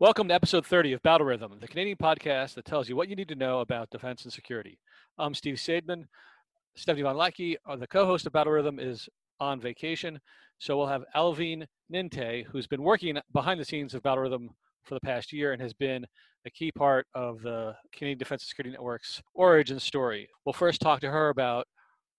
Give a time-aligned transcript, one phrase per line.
[0.00, 3.16] Welcome to episode 30 of Battle Rhythm, the Canadian podcast that tells you what you
[3.16, 4.78] need to know about defense and security.
[5.18, 6.04] I'm Steve Saideman.
[6.78, 9.08] Stéfanie von Hlatky, uh, the co host of Battle Rhythm, is
[9.40, 10.20] on vacation.
[10.58, 14.50] So we'll have Alvine Nintai, who's been working behind the scenes of Battle Rhythm
[14.84, 16.06] for the past year and has been
[16.46, 20.28] a key part of the Canadian Defense and Security Network's origin story.
[20.44, 21.66] We'll first talk to her about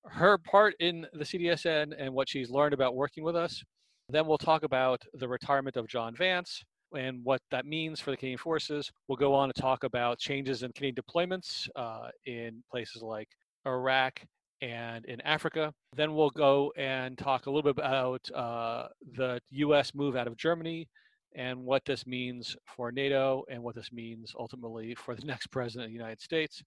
[0.04, 3.64] her part in the CDSN and what she's learned about working with us.
[4.10, 6.62] Then we'll talk about the retirement of Jon Vance,
[6.96, 8.92] and what that means for the Canadian Forces.
[9.08, 13.30] We'll go on to talk about changes in Canadian deployments uh, in places like
[13.66, 14.22] Iraq
[14.62, 15.74] and in Africa.
[15.96, 19.94] Then we'll go and talk a little bit about uh, the U.S.
[19.94, 20.88] move out of Germany
[21.36, 25.86] and what this means for NATO and what this means ultimately for the next president
[25.86, 26.64] of the United States.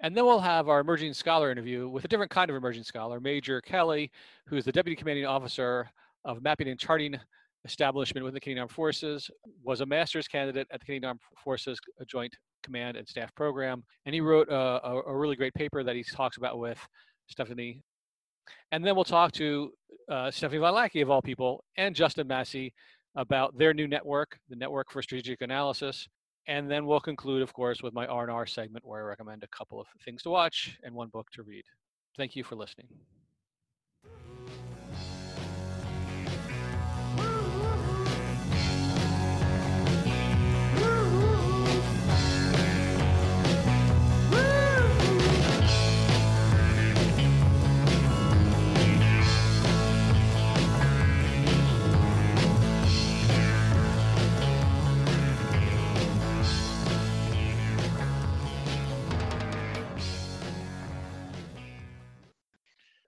[0.00, 3.18] And then we'll have our emerging scholar interview with a different kind of emerging scholar,
[3.18, 4.10] Major Kelley,
[4.46, 5.88] who's the Deputy Commanding Officer
[6.24, 7.18] of Mapping and Charting
[7.66, 9.30] establishment within the Canadian Armed Forces,
[9.62, 14.14] was a master's candidate at the Canadian Armed Forces Joint Command and Staff Program, and
[14.14, 14.54] he wrote a,
[14.86, 16.78] a, a really great paper that he talks about with
[17.32, 17.80] Stéfanie.
[18.72, 19.72] And then we'll talk to
[20.08, 22.72] uh, Stéfanie von Hlatky, of all people, and Justin Massie
[23.16, 26.06] about their new network, the Network for Strategic Analysis.
[26.48, 29.80] And then we'll conclude, of course, with my R&R segment where I recommend a couple
[29.80, 31.64] of things to watch and one book to read.
[32.16, 32.86] Thank you for listening.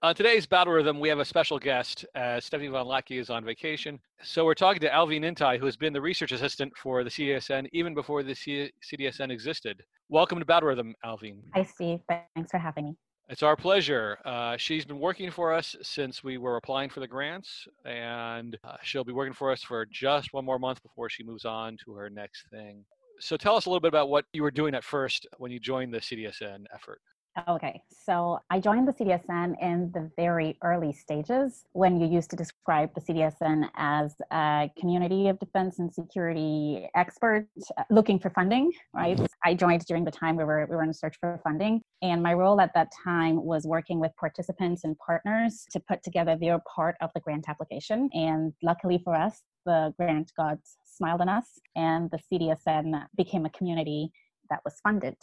[0.01, 3.43] On today's Battle Rhythm, we have a special guest as Stéfanie von Hlatky is on
[3.43, 3.99] vacation.
[4.23, 7.67] So we're talking to Alvine Nintai, who has been the research assistant for the CDSN
[7.73, 9.83] even before the C- CDSN existed.
[10.07, 11.41] Welcome to Battle Rhythm, Alvine.
[11.53, 11.99] Hi, Steve.
[12.07, 12.95] Thanks for having me.
[13.27, 14.19] It's our pleasure.
[14.23, 18.77] Uh, she's been working for us since we were applying for the grants, and uh,
[18.81, 21.91] she'll be working for us for just one more month before she moves on to
[21.95, 22.85] her next thing.
[23.19, 25.59] So tell us a little bit about what you were doing at first when you
[25.59, 27.01] joined the CDSN effort.
[27.47, 32.35] Okay, so I joined the CDSN in the very early stages when you used to
[32.35, 37.47] describe the CDSN as a community of defense and security experts
[37.77, 39.19] uh, looking for funding, right?
[39.45, 41.81] I joined during the time we were, we were in search for funding.
[42.01, 46.35] And my role at that time was working with participants and partners to put together
[46.35, 48.09] their part of the grant application.
[48.13, 53.49] And luckily for us, the grant gods smiled on us and the CDSN became a
[53.51, 54.11] community
[54.49, 55.15] that was funded.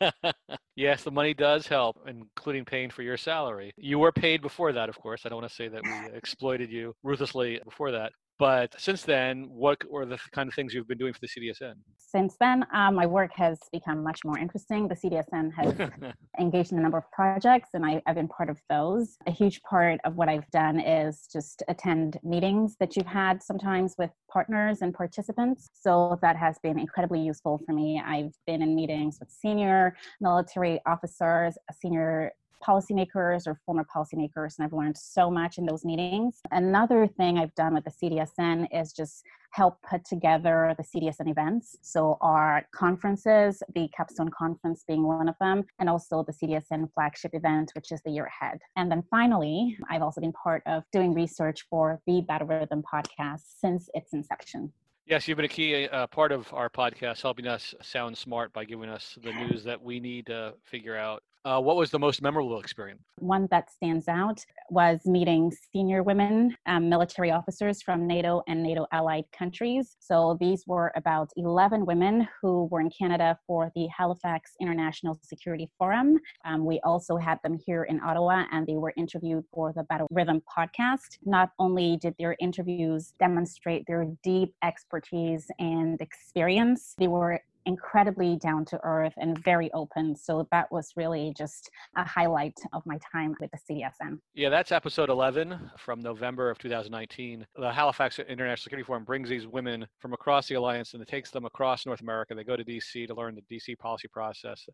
[0.76, 3.72] yes, the money does help, including paying for your salary.
[3.76, 5.22] You were paid before that, of course.
[5.24, 8.12] I don't want to say that we exploited you ruthlessly before that.
[8.42, 11.74] But since then, what were the kind of things you've been doing for the CDSN?
[11.96, 14.88] Since then, um, my work has become much more interesting.
[14.88, 18.58] The CDSN has engaged in a number of projects, and I, have been part of
[18.68, 19.16] those.
[19.28, 23.94] A huge part of what I've done is just attend meetings that you've had sometimes
[23.96, 25.70] with partners and participants.
[25.72, 28.02] So that has been incredibly useful for me.
[28.04, 32.32] I've been in meetings with senior military officers, senior
[32.66, 36.40] policymakers or former policymakers, and I've learned so much in those meetings.
[36.50, 41.76] Another thing I've done with the CDSN is just help put together the CDSN events.
[41.82, 47.32] So, our conferences, the Capstone Conference being one of them, and also the CDSN flagship
[47.34, 48.58] event, which is the year ahead.
[48.76, 53.42] And then finally, I've also been part of doing research for the Battle Rhythm podcast
[53.58, 54.72] since its inception.
[55.04, 58.64] Yes, you've been a key uh, part of our podcast, helping us sound smart by
[58.64, 62.22] giving us the news that we need to figure out uh, what was the most
[62.22, 63.02] memorable experience?
[63.16, 68.86] One that stands out was meeting senior women um, military officers from NATO and NATO
[68.92, 69.96] allied countries.
[69.98, 75.68] So these were about 11 women who were in Canada for the Halifax International Security
[75.78, 76.18] Forum.
[76.44, 80.06] Um, we also had them here in Ottawa and they were interviewed for the Battle
[80.10, 81.18] Rhythm podcast.
[81.24, 88.64] Not only did their interviews demonstrate their deep expertise and experience, they were incredibly down
[88.66, 90.16] to earth and very open.
[90.16, 94.18] So that was really just a highlight of my time with the CDSN.
[94.34, 97.46] Yeah, that's episode 11 from November of 2019.
[97.56, 101.30] The Halifax International Security Forum brings these women from across the alliance and it takes
[101.30, 102.34] them across North America.
[102.34, 104.66] They go to DC to learn the DC policy process.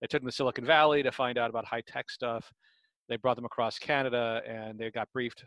[0.00, 2.50] They took them to Silicon Valley to find out about high tech stuff.
[3.08, 5.44] They brought them across Canada and they got briefed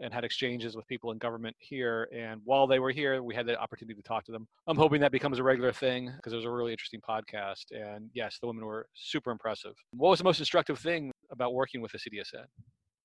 [0.00, 2.08] and had exchanges with people in government here.
[2.14, 4.46] And while they were here, we had the opportunity to talk to them.
[4.66, 7.72] I'm hoping that becomes a regular thing because it was a really interesting podcast.
[7.72, 9.74] And yes, the women were super impressive.
[9.92, 12.44] What was the most instructive thing about working with the CDSN?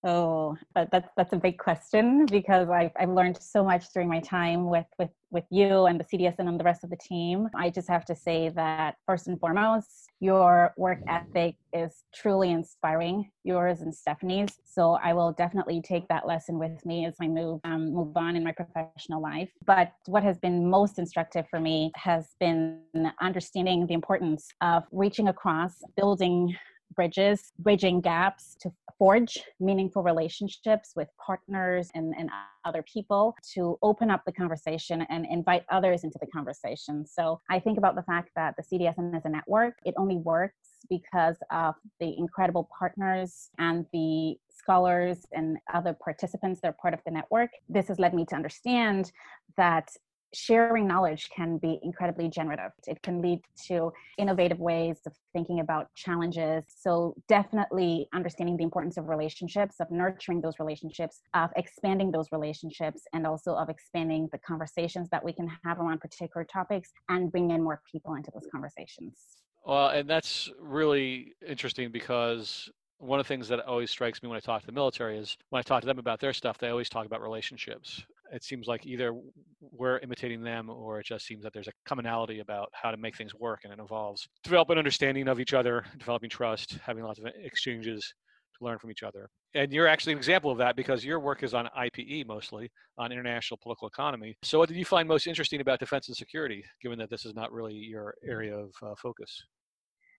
[0.05, 4.69] Oh, that's that's a big question because I've I've learned so much during my time
[4.69, 7.47] with with with you and the CDSN and the rest of the team.
[7.55, 13.31] I just have to say that first and foremost, your work ethic is truly inspiring,
[13.45, 14.57] yours and Stéfanie's.
[14.65, 18.35] So I will definitely take that lesson with me as I move um, move on
[18.35, 19.51] in my professional life.
[19.65, 22.81] But what has been most instructive for me has been
[23.21, 26.53] understanding the importance of reaching across, building
[26.95, 32.29] bridges, bridging gaps to forge meaningful relationships with partners and, and
[32.65, 37.05] other people to open up the conversation and invite others into the conversation.
[37.05, 40.55] So I think about the fact that the CDSN is a network, it only works
[40.89, 46.99] because of the incredible partners and the scholars and other participants that are part of
[47.05, 47.49] the network.
[47.69, 49.11] This has led me to understand
[49.57, 49.89] that
[50.33, 52.71] sharing knowledge can be incredibly generative.
[52.87, 56.65] It can lead to innovative ways of thinking about challenges.
[56.67, 63.03] So, definitely understanding the importance of relationships, of nurturing those relationships, of expanding those relationships,
[63.13, 67.51] and also of expanding the conversations that we can have around particular topics and bring
[67.51, 69.17] in more people into those conversations.
[69.65, 74.37] Well, and that's really interesting because one of the things that always strikes me when
[74.37, 76.69] I talk to the military is when I talk to them about their stuff, they
[76.69, 79.13] always talk about relationships it seems like either
[79.61, 83.15] we're imitating them or it just seems that there's a commonality about how to make
[83.15, 87.25] things work and it involves developing understanding of each other developing trust having lots of
[87.43, 88.13] exchanges
[88.57, 89.29] to learn from each other.
[89.55, 93.11] And you're actually an example of that because your work is on ipe mostly on
[93.11, 94.35] international political economy.
[94.43, 97.35] So what did you find most interesting about defense and security given that this is
[97.35, 99.43] not really your area of uh, focus?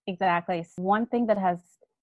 [0.07, 0.65] Exactly.
[0.77, 1.59] One thing that has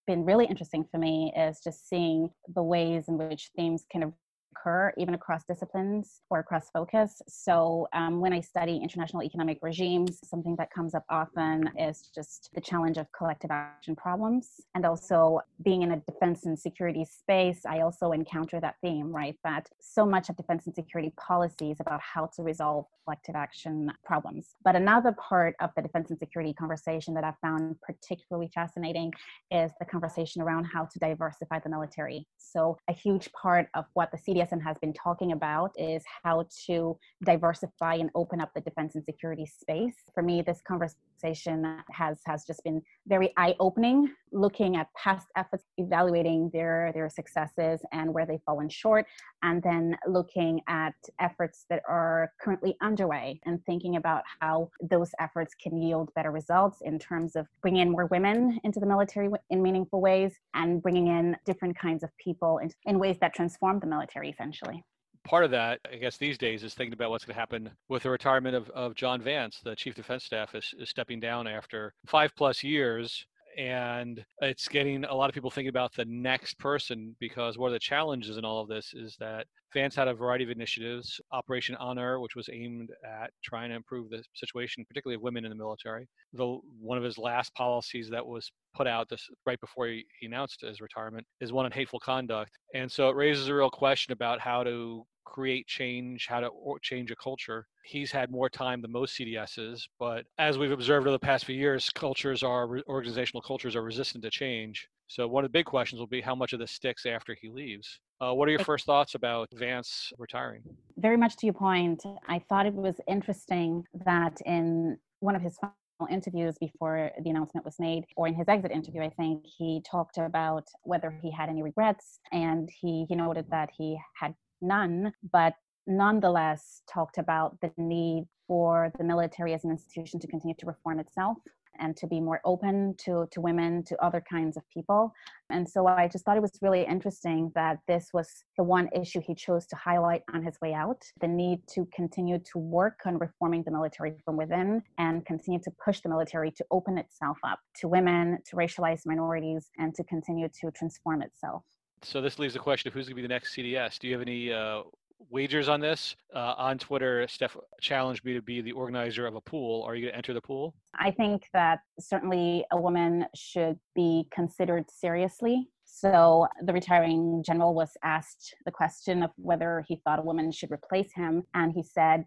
[0.07, 4.13] been really interesting for me is just seeing the ways in which themes kind of
[4.53, 7.21] occur even across disciplines or across focus.
[7.29, 12.51] So um, when I study international economic regimes, something that comes up often is just
[12.55, 14.61] the challenge of collective action problems.
[14.75, 19.37] And also being in a defense and security space, I also encounter that theme, right?
[19.45, 23.93] That so much of defense and security policy is about how to resolve collective action
[24.05, 24.55] problems.
[24.65, 29.13] But another part of the defense and security conversation that I found particularly fascinating
[29.51, 32.27] is the conversation around how to diversify the military.
[32.39, 36.47] So a huge part of what the CDS CDSN has been talking about is how
[36.67, 39.95] to diversify and open up the defense and security space.
[40.15, 46.51] For me, this conversation has has just been very eye-opening, looking at past efforts, evaluating
[46.53, 49.07] their their successes and where they've fallen short,
[49.43, 55.55] and then looking at efforts that are currently underway and thinking about how those efforts
[55.55, 59.63] can yield better results in terms of bringing in more women into the military in
[59.63, 63.87] meaningful ways and bringing in different kinds of people in, in ways that transform the
[63.87, 64.85] military essentially
[65.25, 68.03] part of that, I guess, these days is thinking about what's going to happen with
[68.03, 69.61] the retirement of, of Jon Vance.
[69.63, 73.27] The chief defense staff is, is stepping down after five plus years
[73.59, 77.73] and it's getting a lot of people thinking about the next person because one of
[77.73, 81.21] the challenges in all of this is that Vance had a variety of initiatives.
[81.33, 85.51] Operation Honor, which was aimed at trying to improve the situation, particularly of women in
[85.51, 86.07] the military.
[86.35, 90.27] The one of his last policies that was put out this right before he, he
[90.27, 94.13] announced his retirement is one on hateful conduct, and so it raises a real question
[94.13, 96.51] about how to create change, how to
[96.83, 97.67] change a culture.
[97.85, 101.57] He's had more time than most CDSs, but as we've observed over the past few
[101.57, 104.89] years, cultures are organizational cultures are resistant to change.
[105.09, 107.51] So one of the big questions will be how much of this sticks after he
[107.51, 108.01] leaves.
[108.21, 110.63] Uh, what are your first thoughts about Vance retiring?
[110.97, 115.59] Very much to your point, I thought it was interesting that in one of his
[115.59, 115.77] final
[116.11, 120.19] interviews before the announcement was made, or in his exit interview, I think he talked
[120.19, 125.55] about whether he had any regrets, and he he noted that he had none, but
[125.87, 131.01] nonetheless talked about the need for the military as an institution to continue to reform
[131.01, 131.39] itself
[131.79, 135.13] and to be more open to, to women, to other kinds of people.
[135.51, 139.21] And so I just thought it was really interesting that this was the one issue
[139.27, 143.19] he chose to highlight on his way out the need to continue to work on
[143.19, 147.59] reforming the military from within and continue to push the military to open itself up
[147.77, 151.63] to women, to racialized minorities, and to continue to transform itself.
[152.05, 153.99] So this leaves the question of who's going to be the next CDS.
[153.99, 154.83] Do you have any uh,
[155.31, 156.17] wagers on this?
[156.35, 159.83] Uh, on Twitter, Steph challenged me to be the organizer of a pool.
[159.85, 160.75] Are you going to enter the pool?
[160.99, 165.69] I think that certainly a woman should be considered seriously.
[165.85, 170.73] So the retiring general was asked the question of whether he thought a woman should
[170.73, 172.25] replace him, and he said,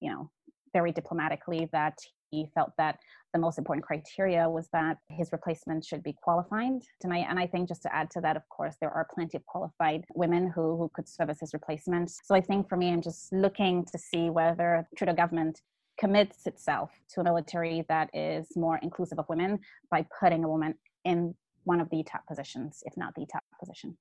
[0.00, 0.30] you know,
[0.72, 1.98] very diplomatically that
[2.36, 2.98] he felt that
[3.32, 6.82] the most important criteria was that his replacement should be qualified.
[7.02, 9.36] And I, and I think just to add to that, of course, there are plenty
[9.36, 12.10] of qualified women who, who could serve as his replacement.
[12.10, 15.60] So I think for me, I'm just looking to see whether Trudeau government
[15.98, 19.58] commits itself to a military that is more inclusive of women
[19.90, 20.74] by putting a woman
[21.04, 23.96] in one of the top positions, if not the top position.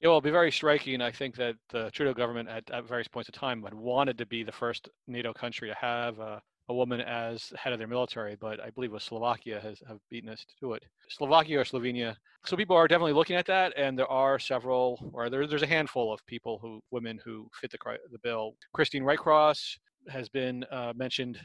[0.00, 1.00] Yeah, well, it'll be very striking.
[1.00, 4.26] I think that the Trudeau government at, at various points of time had wanted to
[4.26, 8.36] be the first NATO country to have a, a woman as head of their military,
[8.36, 10.84] but I believe it was Slovakia has have beaten us to it.
[11.08, 12.16] Slovakia or Slovenia.
[12.46, 15.66] So people are definitely looking at that, and there are several, or there, there's a
[15.66, 17.78] handful of people who, women who fit the
[18.10, 18.54] the bill.
[18.72, 19.76] Christine Whitecross
[20.08, 21.38] has been uh, mentioned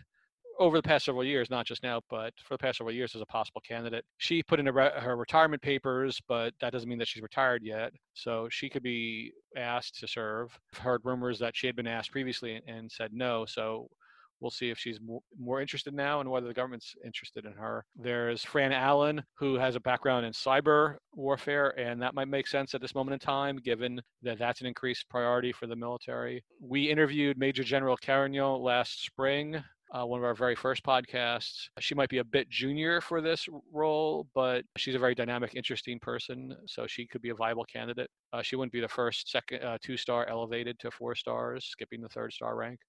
[0.60, 3.22] over the past several years, not just now, but for the past several years as
[3.22, 4.04] a possible candidate.
[4.18, 7.94] She put in re- her retirement papers, but that doesn't mean that she's retired yet.
[8.14, 10.60] So she could be asked to serve.
[10.74, 13.46] I've heard rumors that she had been asked previously and said no.
[13.46, 13.88] So
[14.42, 15.00] we'll see if she's
[15.40, 17.84] more, interested now and whether the government's interested in her.
[17.96, 22.74] There's Fran Allen, who has a background in cyber warfare, and that might make sense
[22.74, 26.44] at this moment in time, given that that's an increased priority for the military.
[26.62, 31.68] We interviewed Major General Carignan last spring uh, one of our very first podcasts.
[31.80, 36.00] She might be a bit junior for this role, but she's a very dynamic, interesting
[36.00, 38.10] person, so she could be a viable candidate.
[38.32, 42.02] Uh, she wouldn't be the first second uh, two star elevated to four stars, skipping
[42.02, 42.80] the third star rank,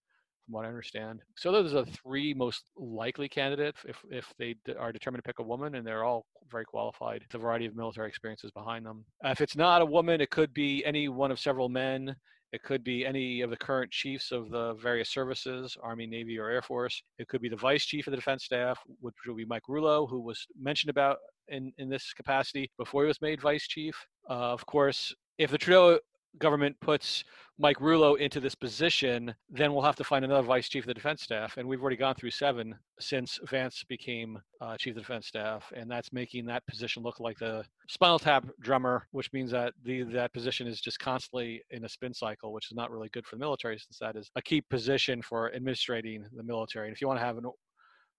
[0.50, 1.20] from what I understand.
[1.36, 5.38] So those are the three most likely candidates if if they are determined to pick
[5.38, 7.24] a woman, and they're all very qualified.
[7.30, 9.04] The variety of military experiences behind them.
[9.24, 12.16] Uh, if it's not a woman, it could be any one of several men
[12.52, 16.48] it could be any of the current chiefs of the various services, Army, Navy, or
[16.48, 17.00] Air Force.
[17.18, 20.06] It could be the vice chief of the defense staff, which would be Mike Rouleau,
[20.06, 23.94] who was mentioned about in, in this capacity before he was made vice chief.
[24.28, 26.00] Uh, of course, if the Trudeau
[26.38, 27.24] government puts
[27.58, 30.94] Mike Rouleau into this position, then we'll have to find another vice chief of the
[30.94, 31.58] defense staff.
[31.58, 35.70] And we've already gone through seven since Vance became uh, chief of the defense staff.
[35.76, 40.04] And that's making that position look like the spinal tap drummer, which means that the,
[40.04, 43.36] that position is just constantly in a spin cycle, which is not really good for
[43.36, 46.86] the military since that is a key position for administrating the military.
[46.86, 47.44] And if you want to have an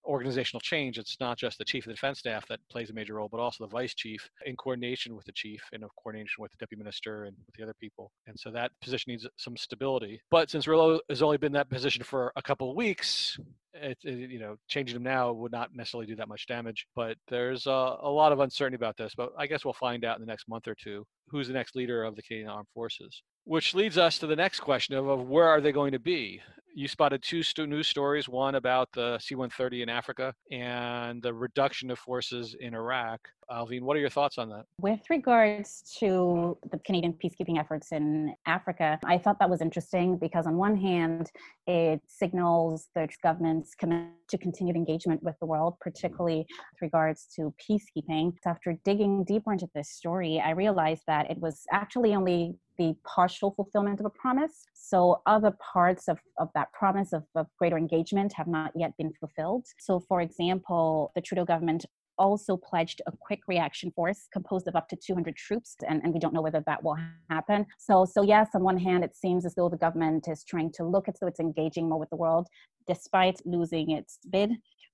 [0.06, 3.16] organizational change, it's not just the chief of the defense staff that plays a major
[3.16, 6.52] role, but also the vice chief in coordination with the chief and of coordination with
[6.52, 8.12] the deputy minister and with the other people.
[8.28, 10.22] And so that position needs some stability.
[10.30, 13.38] But since Rouleau has only been that position for a couple of weeks,
[13.74, 16.86] it, it, you know, changing them now would not necessarily do that much damage.
[16.96, 19.14] But there's a, a lot of uncertainty about this.
[19.16, 21.76] But I guess we'll find out in the next month or two who's the next
[21.76, 23.24] leader of the Canadian Armed Forces.
[23.46, 26.42] Which leads us to the next question of, of where are they going to be?
[26.74, 31.34] you spotted two st- news stories one about the C 130 in Africa and the
[31.34, 33.20] reduction of forces in Iraq.
[33.52, 34.66] Alvine, what are your thoughts on that?
[34.80, 40.48] With regards to the Canadian peacekeeping efforts in Africa, I thought that was interesting because,
[40.48, 41.32] on one hand,
[41.68, 47.54] it signals the government's commitment to continued engagement with the world, particularly with regards to
[47.60, 48.34] peacekeeping.
[48.46, 53.52] After digging deeper into this story, I realized that it was actually only the partial
[53.52, 54.66] fulfillment of a promise.
[54.74, 59.12] So other parts of, of that promise of, of greater engagement have not yet been
[59.20, 59.66] fulfilled.
[59.78, 61.86] So, for example, the Trudeau government
[62.18, 66.20] also pledged a quick reaction force composed of up to 200 troops and, and we
[66.20, 66.98] don't know whether that will
[67.30, 70.72] happen so so yes on one hand it seems as though the government is trying
[70.72, 72.48] to look as though it's engaging more with the world
[72.88, 74.52] despite losing its bid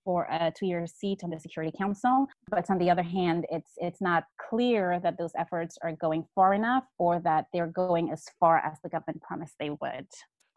[0.08, 2.28] for a two-year seat on the Security Council.
[2.50, 6.54] But on the other hand, it's it's not clear that those efforts are going far
[6.54, 10.08] enough or that they're going as far as the government promised they would.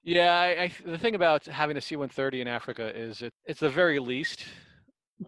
[0.04, 3.68] Yeah, I, I, the thing about having a C-130 in Africa is it, it's the
[3.68, 4.44] very least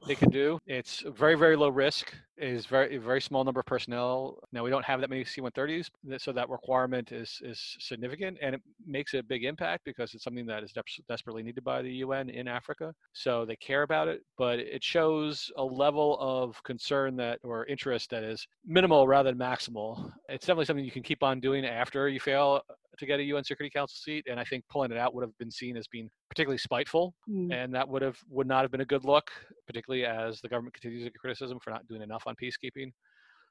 [0.07, 0.59] they can do.
[0.67, 2.13] It's very, very low risk.
[2.39, 4.39] Is very, very small number of personnel.
[4.51, 8.61] Now we don't have that many C-130s, so that requirement is is significant, and it
[8.85, 12.31] makes a big impact because it's something that is de- desperately needed by the UN
[12.31, 12.93] in Africa.
[13.13, 18.11] So they care about it, but it shows a level of concern that or interest
[18.11, 20.11] that is minimal rather than maximal.
[20.29, 22.63] It's definitely something you can keep on doing after you fail
[22.99, 25.37] to get a UN Security Council seat, and I think pulling it out would have
[25.39, 27.53] been seen as being particularly spiteful, mm.
[27.53, 29.31] and that would have would not have been a good look,
[29.67, 32.93] particularly as the government continues to get criticism for not doing enough on peacekeeping.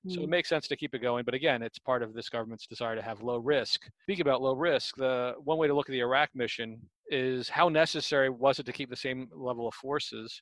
[0.06, 0.14] Mm.
[0.14, 0.30] So it mm.
[0.30, 3.02] makes sense to keep it going, but again, it's part of this government's desire to
[3.02, 3.90] have low risk.
[4.04, 6.80] Speaking about low risk, the one way to look at the Iraq mission
[7.10, 10.42] is how necessary was it to keep the same level of forces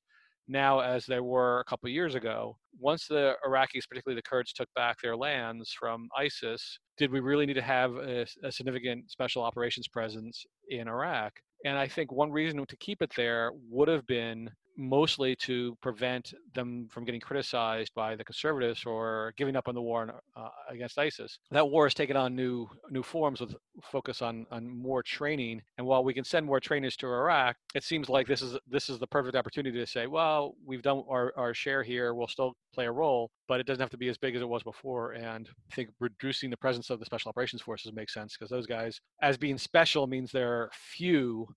[0.50, 2.58] now as they were a couple years ago.
[2.79, 7.46] Once the Iraqis, particularly the Kurds, took back their lands from ISIS, did we really
[7.46, 11.34] need to have a, a significant special operations presence in Iraq?
[11.65, 14.50] And I think one reason to keep it there would have been
[14.80, 19.82] mostly to prevent them from getting criticized by the conservatives for giving up on the
[19.82, 21.38] war uh, against ISIS.
[21.52, 25.62] That war has taken on new new forms with focus on on more training.
[25.78, 28.90] And while we can send more trainers to Iraq, it seems like this is this
[28.90, 32.14] is the perfect opportunity to say, well, we've done our, our share here.
[32.14, 34.48] We'll still play a role, but it doesn't have to be as big as it
[34.48, 35.12] was before.
[35.14, 38.68] And I think reducing the presence of the special operations forces makes sense because those
[38.68, 41.48] guys, as being special, means they're few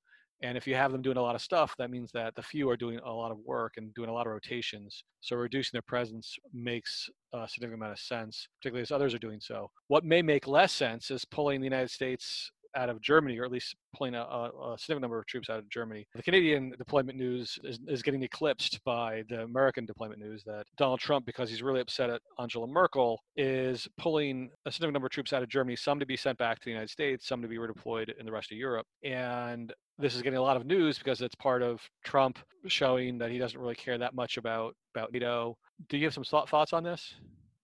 [0.43, 2.69] And if you have them doing a lot of stuff, that means that the few
[2.69, 5.05] are doing a lot of work and doing a lot of rotations.
[5.21, 9.41] So reducing their presence makes a significant amount of sense, particularly as others are doing
[9.41, 9.71] so.
[9.87, 13.51] What may make less sense is pulling the United States out of Germany, or at
[13.51, 16.07] least pulling a, a, significant number of troops out of Germany.
[16.15, 21.01] The Canadian deployment news is, is getting eclipsed by the American deployment news that Donald
[21.01, 25.33] Trump, because he's really upset at Angela Merkel, is pulling a significant number of troops
[25.33, 27.57] out of Germany, some to be sent back to the United States, some to be
[27.57, 28.87] redeployed in the rest of Europe.
[29.05, 33.31] And this is getting a lot of news because it's part of Trump showing that
[33.31, 35.57] he doesn't really care that much about about NATO.
[35.89, 37.15] Do you have some thoughts on this?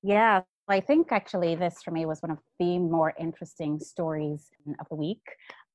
[0.02, 4.86] Yeah, I think actually this for me was one of the more interesting stories of
[4.90, 5.22] the week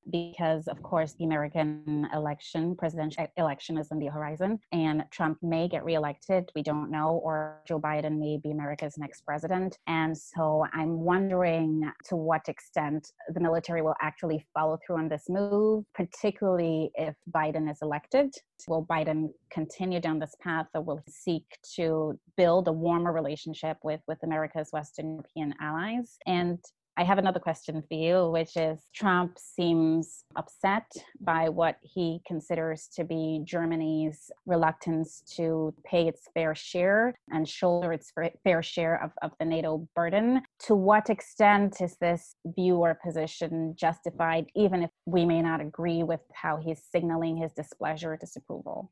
[0.10, 5.68] because, of course, the American election, presidential election, is on the horizon, and Trump may
[5.68, 6.52] get reelected.
[6.56, 9.78] We don't know, or Joe Biden may be America's next president.
[9.88, 15.26] And so I'm wondering to what extent the military will actually follow through on this
[15.30, 18.34] move, particularly if Biden is elected.
[18.68, 23.78] Will Biden continue down this path, or will he seek to build a warmer relationship
[23.84, 26.18] with, with America's Western European allies?
[26.26, 26.60] And
[26.96, 30.86] I have another question for you, which is Trump seems upset
[31.20, 37.94] by what he considers to be Germany's reluctance to pay its fair share and shoulder
[37.94, 40.44] its fair share of, of the NATO burden.
[40.68, 46.04] To what extent is this view or position justified, even if we may not agree
[46.04, 48.92] with how he's signaling his displeasure or disapproval?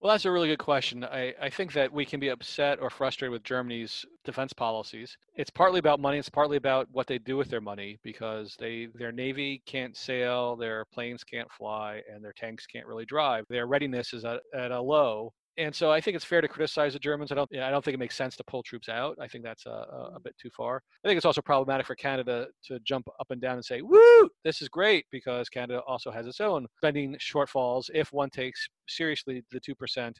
[0.00, 1.04] Well, that's a really good question.
[1.04, 5.16] I, I think that we can be upset or frustrated with Germany's defense policies.
[5.34, 6.18] It's partly about money.
[6.18, 10.56] It's partly about what they do with their money because they their navy can't sail,
[10.56, 13.44] their planes can't fly, and their tanks can't really drive.
[13.48, 16.92] Their readiness is at, at a low, and so I think it's fair to criticize
[16.92, 17.32] the Germans.
[17.32, 19.16] I don't, I don't think it makes sense to pull troops out.
[19.20, 20.22] I think that's a, a, mm.
[20.22, 20.82] bit too far.
[21.04, 24.28] I think it's also problematic for Canada to jump up and down and say, "Woo,
[24.44, 29.42] this is great," because Canada also has its own spending shortfalls if one takes seriously
[29.50, 30.18] the two percent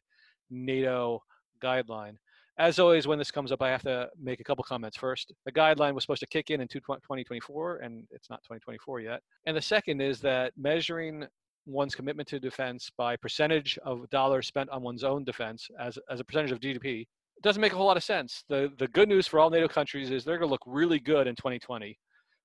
[0.51, 1.23] NATO
[1.63, 2.15] guideline.
[2.59, 4.97] As always, when this comes up, I have to make a couple comments.
[4.97, 9.23] First, the guideline was supposed to kick in in 2024, and it's not 2024 yet.
[9.47, 11.27] And the second is that measuring
[11.67, 16.21] one's commitment to defense by percentage of dollars spent on one's own defense as, as
[16.21, 17.07] a percentage of GDP
[17.43, 18.45] doesn't make a whole lot of sense.
[18.49, 21.27] The, the good news for all NATO countries is they're going to look really good
[21.27, 21.99] in 2020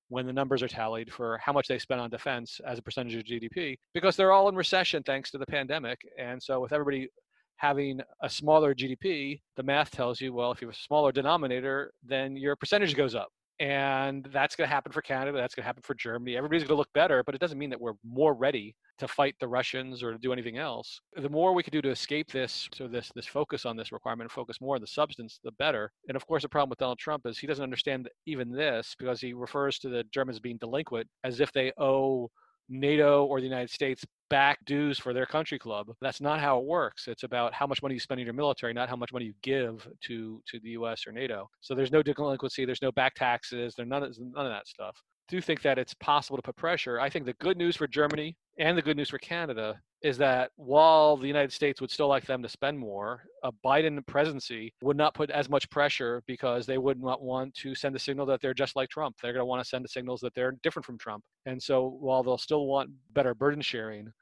[0.08, 3.14] when the numbers are tallied for how much they spent on defense as a percentage
[3.14, 5.98] of GDP because they're all in recession thanks to the pandemic.
[6.18, 7.08] And so, with everybody
[7.56, 11.92] having a smaller GDP, the math tells you, well, if you have a smaller denominator,
[12.04, 15.38] then your percentage goes up and that's going to happen for Canada.
[15.38, 16.36] That's going to happen for Germany.
[16.36, 19.34] Everybody's going to look better, but it doesn't mean that we're more ready to fight
[19.40, 21.00] the Russians or to do anything else.
[21.16, 24.30] The more we can do to escape this, so this this focus on this requirement,
[24.30, 25.90] focus more on the substance, the better.
[26.08, 29.20] And of course, the problem with Donald Trump is he doesn't understand even this because
[29.20, 32.30] he refers to the Germans being delinquent as if they owe
[32.68, 35.88] NATO or the United States back dues for their country club.
[36.00, 37.06] That's not how it works.
[37.08, 39.34] It's about how much money you spend in your military, not how much money you
[39.42, 41.06] give to to the U.S.
[41.06, 41.48] or NATO.
[41.60, 45.00] So there's no delinquency, there's no back taxes, there's none of, none of that stuff.
[45.28, 47.00] Do think that it's possible to put pressure.
[47.00, 50.50] I think the good news for Germany and the good news for Canada is that
[50.56, 54.96] while the United States would still like them to spend more, a Biden presidency would
[54.96, 58.40] not put as much pressure because they would not want to send a signal that
[58.40, 59.16] they're just like Trump.
[59.20, 61.24] They're going to want to send the signals that they're different from Trump.
[61.46, 64.12] And so while they'll still want better burden sharing,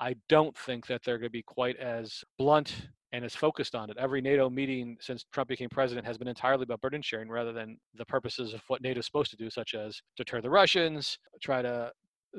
[0.00, 3.90] I don't think that they're going to be quite as blunt and as focused on
[3.90, 3.96] it.
[3.98, 7.76] Every NATO meeting since Trump became president has been entirely about burden sharing rather than
[7.96, 11.60] the purposes of what NATO is supposed to do, such as deter the Russians, try
[11.60, 11.92] to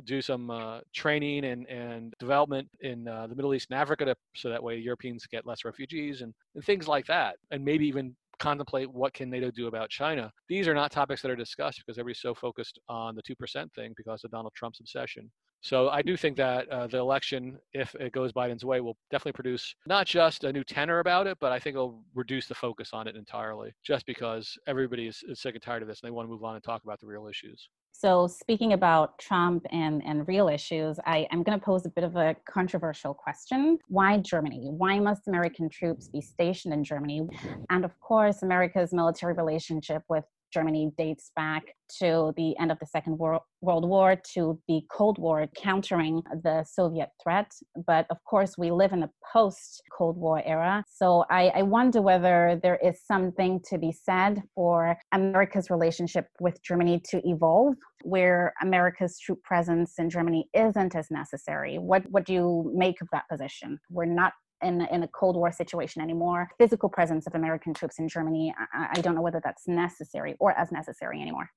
[0.05, 4.15] do some uh, training and, and development in uh, the Middle East and Africa to,
[4.35, 7.35] so that way Europeans get less refugees and, and things like that.
[7.51, 10.31] And maybe even contemplate what can NATO do about China.
[10.49, 13.93] These are not topics that are discussed because everybody's so focused on the 2% thing
[13.95, 15.29] because of Donald Trump's obsession.
[15.63, 19.33] So I do think that uh, the election, if it goes Biden's way, will definitely
[19.33, 22.89] produce not just a new tenor about it, but I think it'll reduce the focus
[22.93, 26.11] on it entirely, just because everybody is, is sick and tired of this and they
[26.11, 27.69] want to move on and talk about the real issues.
[27.93, 32.03] So, speaking about Trump and, and real issues, I, am going to pose a bit
[32.03, 33.77] of a controversial question.
[33.89, 34.69] Why Germany?
[34.71, 37.27] Why must American troops be stationed in Germany?
[37.69, 41.63] And of course, America's military relationship with Germany dates back
[41.99, 47.09] to the end of the Second World War, to the Cold War, countering the Soviet
[47.21, 47.51] threat.
[47.85, 50.83] But of course, we live in a post Cold War era.
[50.87, 56.61] So I, I, wonder whether there is something to be said for America's relationship with
[56.63, 61.77] Germany to evolve, where America's troop presence in Germany isn't as necessary.
[61.77, 63.79] What, what do you make of that position?
[63.89, 66.49] We're not in, in a Cold War situation anymore.
[66.57, 70.51] Physical presence of American troops in Germany, I, I don't know whether that's necessary or
[70.57, 71.49] as necessary anymore.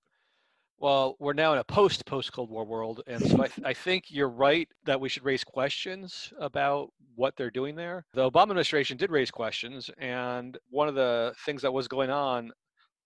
[0.79, 4.05] Well, we're now in a post post Cold War world, and so I, I, think
[4.09, 8.05] you're right that we should raise questions about what they're doing there.
[8.13, 12.53] The Obama administration did raise questions, and one of the things that was going on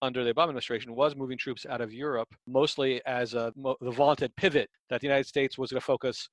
[0.01, 4.35] under the Obama administration was moving troops out of Europe, mostly as a the vaunted
[4.35, 6.27] pivot that the United States was going to focus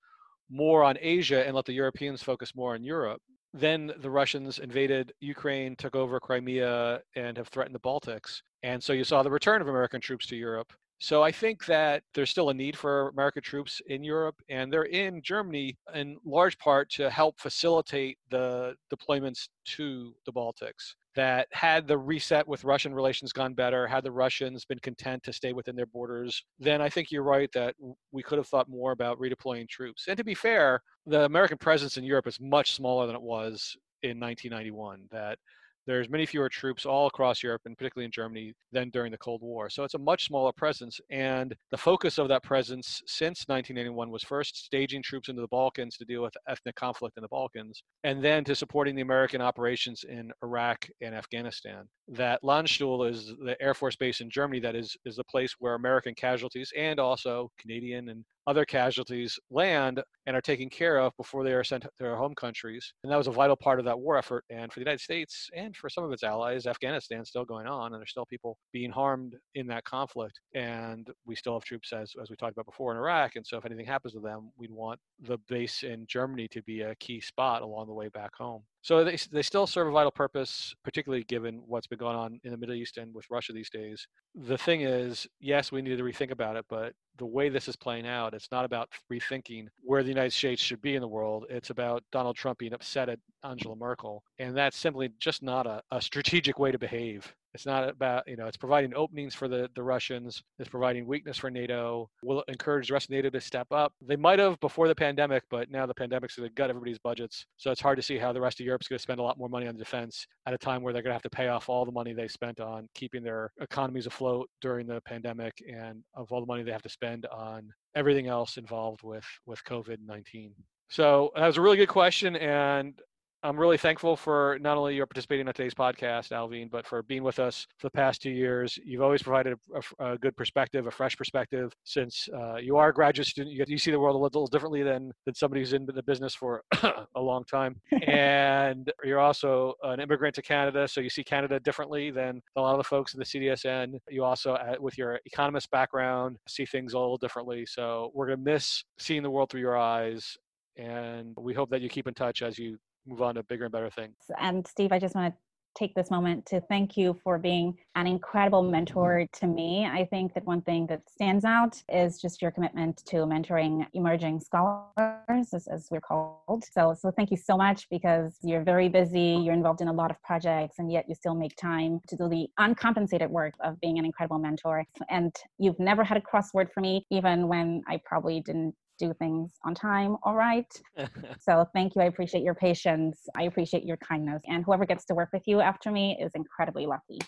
[0.51, 3.21] more on Asia and let the Europeans focus more on Europe.
[3.59, 8.43] Then the Russians invaded Ukraine, took over Crimea, and have threatened the Baltics.
[8.63, 10.75] And so you saw the return of American troops to Europe.
[10.99, 14.85] So I think that there's still a need for American troops in Europe, and they're
[14.85, 20.95] in Germany in large part to help facilitate the deployments to the Baltics.
[21.15, 25.33] That had the reset with Russian relations gone better, had the Russians been content to
[25.33, 27.75] stay within their borders, then I think you're right that
[28.13, 30.09] we could have thought more about redeploying troops.
[30.09, 33.77] And to be fair, the American presence in Europe is much smaller than it was
[34.03, 35.09] in 1991.
[35.11, 35.39] That
[35.87, 39.43] there's many fewer troops all across Europe and particularly in Germany than during the Cold
[39.43, 39.71] War.
[39.71, 41.01] So it's a much smaller presence.
[41.11, 45.97] And the focus of that presence since 1981 was first staging troops into the Balkans
[45.97, 50.05] to deal with ethnic conflict in the Balkans, and then to supporting the American operations
[50.09, 51.89] in Iraq and Afghanistan.
[52.09, 55.75] That Landstuhl is the Air Force base in Germany that is, is the place where
[55.75, 61.45] American casualties and also Canadian and other casualties land and are taken care of before
[61.45, 62.93] they are sent to their home countries.
[63.03, 64.45] And that was a vital part of that war effort.
[64.51, 67.93] And for the United States and for some of its allies, Afghanistan still going on,
[67.93, 70.41] and there's still people being harmed in that conflict.
[70.55, 73.37] And we still have troops, as, as we talked about before, in Iraq.
[73.37, 76.83] And so if anything happens to them, we'd want the base in Germany to be
[76.83, 78.63] a key spot along the way back home.
[78.87, 82.53] So they, they still serve a vital purpose, particularly given what's been going on in
[82.53, 84.07] the Middle East and with Russia these days.
[84.37, 87.75] The thing is, yes, we need to rethink about it, but the way this is
[87.75, 91.47] playing out, it's not about rethinking where the United States should be in the world.
[91.51, 94.23] It's about Donald Trump being upset at Angela Merkel.
[94.39, 97.35] And that's simply just not a, a strategic way to behave.
[97.57, 101.39] It's not about, you know, it's providing openings for the, the Russians, it's providing weakness
[101.39, 103.95] for NATO, will encourage the rest of NATO to step up.
[104.03, 107.47] They might have before the pandemic, but now the pandemic's going to gut everybody's budgets.
[107.57, 109.39] So it's hard to see how the rest of Europe's going to spend a lot
[109.39, 111.71] more money on defense at a time where they're going to have to pay off
[111.71, 116.31] all the money they spent on keeping their economies afloat during the pandemic and of
[116.31, 120.53] all the money they have to spend on everything else involved with, with COVID 19.
[120.91, 122.37] So that was a really good question.
[122.37, 123.01] And
[123.43, 127.23] I'm really thankful for not only your participating on today's podcast, Alvine, but for being
[127.23, 128.79] with us for the past two years.
[128.85, 132.95] You've always provided a, a good perspective, a fresh perspective, since uh, you are a
[132.95, 133.55] graduate student.
[133.55, 136.35] You, you see the world a little differently than, than somebody who's in the business
[136.35, 137.77] for a long time.
[138.07, 142.73] and you're also an immigrant to Canada, so you see Canada differently than a lot
[142.73, 143.99] of the folks in the CDSN.
[144.09, 147.67] You also, uh, with your economist background, see things a little differently.
[147.67, 150.37] So we're going to miss seeing the world through your eyes
[150.77, 153.73] and we hope that you keep in touch as you move on to bigger and
[153.73, 154.17] better things.
[154.41, 155.41] And Steve, I just want to
[155.77, 159.47] take this moment to thank you for being an incredible mentor mm-hmm.
[159.47, 159.87] to me.
[159.87, 164.41] I think that one thing that stands out is just your commitment to mentoring emerging
[164.41, 166.65] scholars, as, as, we're called.
[166.73, 170.11] So, so thank you so much because you're very busy, you're involved in a lot
[170.11, 173.99] of projects, and yet you still make time to do the uncompensated work of being
[173.99, 174.85] an incredible mentor.
[175.11, 179.53] And you've never had a crossword for me, even when I probably didn't do things
[179.65, 180.71] on time all right
[181.39, 185.15] so thank you i appreciate your patience i appreciate your kindness and whoever gets to
[185.15, 187.19] work with you after me is incredibly lucky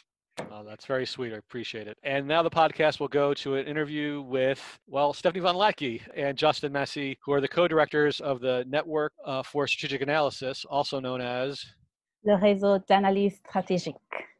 [0.50, 1.32] Oh, that's very sweet.
[1.32, 1.98] I appreciate it.
[2.02, 6.38] And now the podcast will go to an interview with, well, Stéfanie von Hlatky and
[6.38, 11.20] Justin Massie, who are the co-directors of the Network uh, for Strategic Analysis, also known
[11.20, 11.64] as
[12.24, 13.94] Le Réseau d'Analyse Stratégique.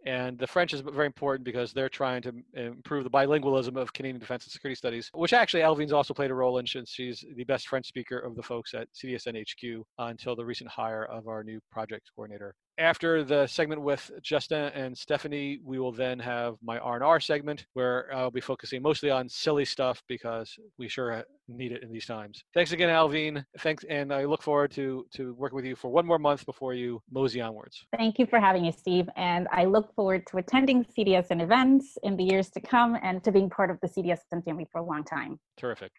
[0.06, 3.92] And the French is very important because they're trying to uh, improve the bilingualism of
[3.92, 7.24] Canadian defense and security studies, which actually Alvine's also played a role in since she's
[7.36, 11.28] the best French speaker of the folks at CDSN HQ until the recent hire of
[11.28, 16.56] our new project coordinator after the segment with Justin and Stéfanie, we will then have
[16.62, 21.72] my R&R segment where I'll be focusing mostly on silly stuff because we sure need
[21.72, 22.44] it in these times.
[22.54, 23.44] Thanks again, Alvine.
[23.58, 26.74] Thanks, and I look forward to to working with you for one more month before
[26.74, 27.84] you mosey onwards.
[27.96, 32.16] Thank you for having me, Steve, and I look forward to attending CDSN events in
[32.16, 35.04] the years to come and to being part of the CDSN family for a long
[35.04, 35.40] time.
[35.56, 35.90] Terrific.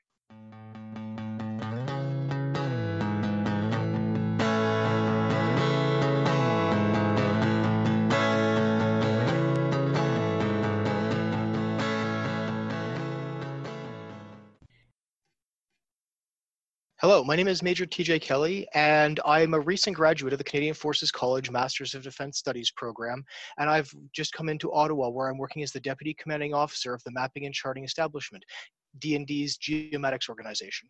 [17.01, 20.73] Hello, my name is Major TJ Kelley, and I'm a recent graduate of the Canadian
[20.73, 23.23] Forces College Masters of Defense Studies program.
[23.57, 27.01] And I've just come into Ottawa, where I'm working as the Deputy Commanding Officer of
[27.05, 28.43] the Mapping and Charting Establishment,
[28.99, 30.89] DND's geomatics organization.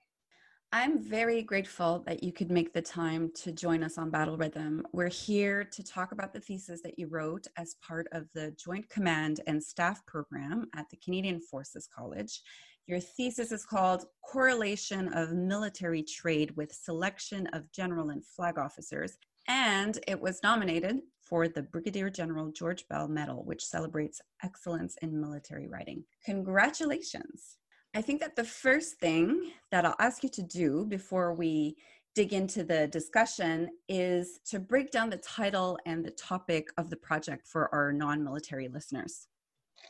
[0.71, 4.87] I'm very grateful that you could make the time to join us on Battle Rhythm.
[4.91, 8.89] We're here to talk about the thesis that you wrote as part of the Joint
[8.89, 12.41] Command and Staff program at the Canadian Forces College
[12.89, 19.15] Your thesis is called Correlation of Military Trade with Selection of General and Flag Officers,
[19.47, 25.21] and it was nominated for the Brigadier General George Bell Medal, which celebrates excellence in
[25.21, 26.03] military writing.
[26.25, 27.57] Congratulations.
[27.93, 31.75] I think that the first thing that I'll ask you to do before we
[32.15, 36.97] dig into the discussion is to break down the title and the topic of the
[36.97, 39.27] project for our non military listeners.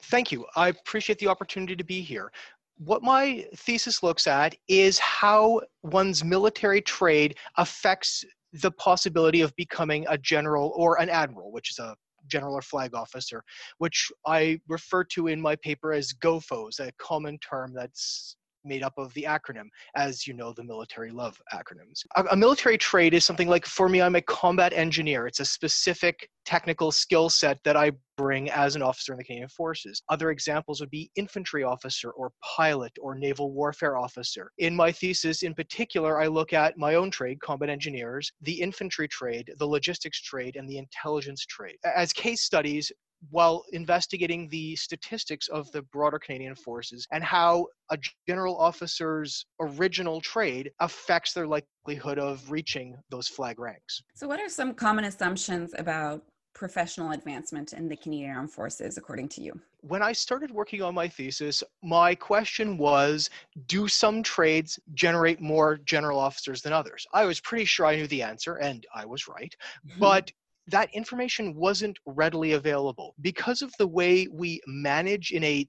[0.04, 0.46] Thank you.
[0.56, 2.32] I appreciate the opportunity to be here.
[2.80, 10.06] What my thesis looks at is how one's military trade affects the possibility of becoming
[10.08, 11.96] a general or an admiral, which is a
[12.28, 13.44] general or flag officer,
[13.80, 18.38] which I refer to in my paper as GOFOs, a common term that's
[18.70, 22.04] made up of the acronym, as you know, the military love acronyms.
[22.16, 25.28] A, a, military trade is something like, for me, I'm a combat engineer.
[25.28, 29.50] It's a specific technical skill set that I bring as an officer in the Canadian
[29.50, 30.02] Forces.
[30.10, 34.52] Other examples would be infantry officer or pilot or naval warfare officer.
[34.58, 39.08] In my thesis, in particular, I look at my own trade, combat engineers, the infantry
[39.08, 41.78] trade, the logistics trade, and the intelligence trade.
[41.84, 42.92] As case studies,
[43.30, 50.22] while investigating the statistics of the broader Canadian forces and how a general officer's original
[50.22, 54.02] trade affects their likelihood of reaching those flag ranks.
[54.16, 59.30] So, what are some common assumptions about professional advancement in the Canadian Armed Forces, according
[59.30, 59.60] to you?
[59.82, 63.30] When I started working on my thesis, my question was
[63.68, 67.06] Do some trades generate more general officers than others?
[67.14, 69.56] I was pretty sure I knew the answer, and I was right.
[69.88, 70.00] Mm-hmm.
[70.00, 70.32] But
[70.70, 73.16] that information wasn't readily available.
[73.22, 75.68] Because of the way we manage in a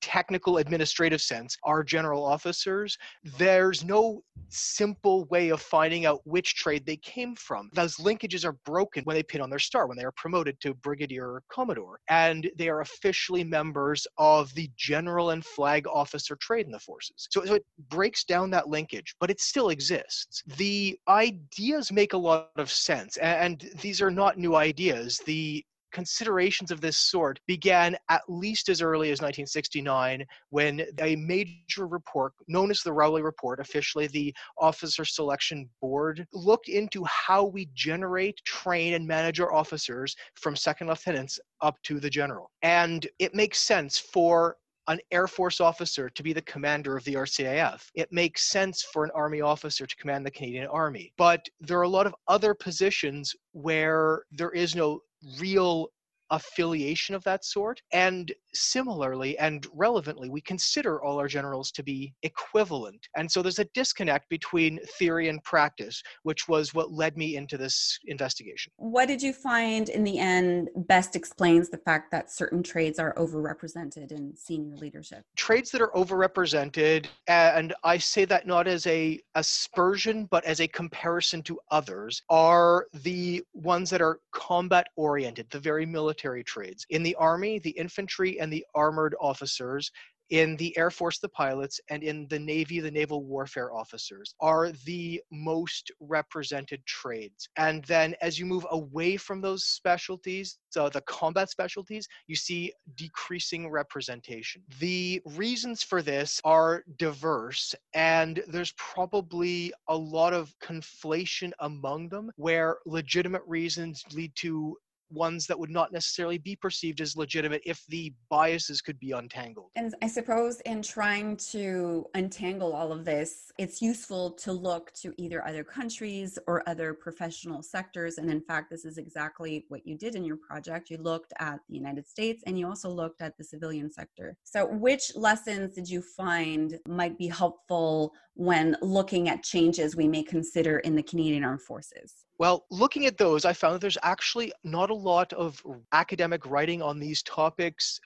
[0.00, 2.96] technical administrative sense are general officers
[3.36, 7.70] there's no simple way of finding out which trade they came from.
[7.74, 10.74] Those linkages are broken when they pin on their star when they are promoted to
[10.74, 16.66] brigadier or commodore and they are officially members of the general and flag officer trade
[16.66, 17.28] in the forces.
[17.30, 20.42] So, so it breaks down that linkage but it still exists.
[20.56, 25.20] The ideas make a lot of sense and, and these are not new ideas.
[25.26, 31.86] The considerations of this sort began at least as early as 1969 when a major
[31.86, 37.68] report known as the Rowley Report, officially the Officer Selection Board, looked into how we
[37.74, 42.50] generate, train, and manage our officers from second lieutenants up to the general.
[42.62, 44.56] And it makes sense for
[44.88, 47.90] an Air Force officer to be the commander of the RCAF.
[47.94, 51.12] It makes sense for an Army officer to command the Canadian Army.
[51.16, 55.00] But there are a lot of other positions where there is no
[55.38, 55.90] real
[56.30, 57.80] affiliation of that sort.
[57.92, 63.08] And similarly and relevantly, we consider all our generals to be equivalent.
[63.16, 67.56] And so there's a disconnect between theory and practice, which was what led me into
[67.56, 68.72] this investigation.
[68.76, 73.14] What did you find in the end best explains the fact that certain trades are
[73.14, 75.24] overrepresented in senior leadership?
[75.36, 80.68] Trades that are overrepresented, and I say that not as a aspersion, but as a
[80.68, 86.86] comparison to others, are the ones that are combat oriented, the very military trades.
[86.90, 89.90] In the Army, the infantry and the armored officers
[90.30, 94.70] in the Air Force, the pilots, and in the Navy, the naval warfare officers are
[94.84, 97.48] the most represented trades.
[97.56, 102.72] And then as you move away from those specialties, so the combat specialties, you see
[102.96, 104.62] decreasing representation.
[104.78, 112.30] The reasons for this are diverse, and there's probably a lot of conflation among them
[112.36, 114.76] where legitimate reasons lead to
[115.10, 119.70] ones that would not necessarily be perceived as legitimate if the biases could be untangled.
[119.76, 125.14] And I suppose in trying to untangle all of this, it's useful to look to
[125.16, 128.18] either other countries or other professional sectors.
[128.18, 130.90] And in fact, this is exactly what you did in your project.
[130.90, 134.36] You looked at the United States and you also looked at the civilian sector.
[134.44, 140.22] So, which lessons did you find might be helpful when looking at changes we may
[140.22, 142.24] consider in the Canadian Armed Forces?
[142.38, 146.80] Well, looking at those, I found that there's actually not a lot of academic writing
[146.80, 148.00] on these topics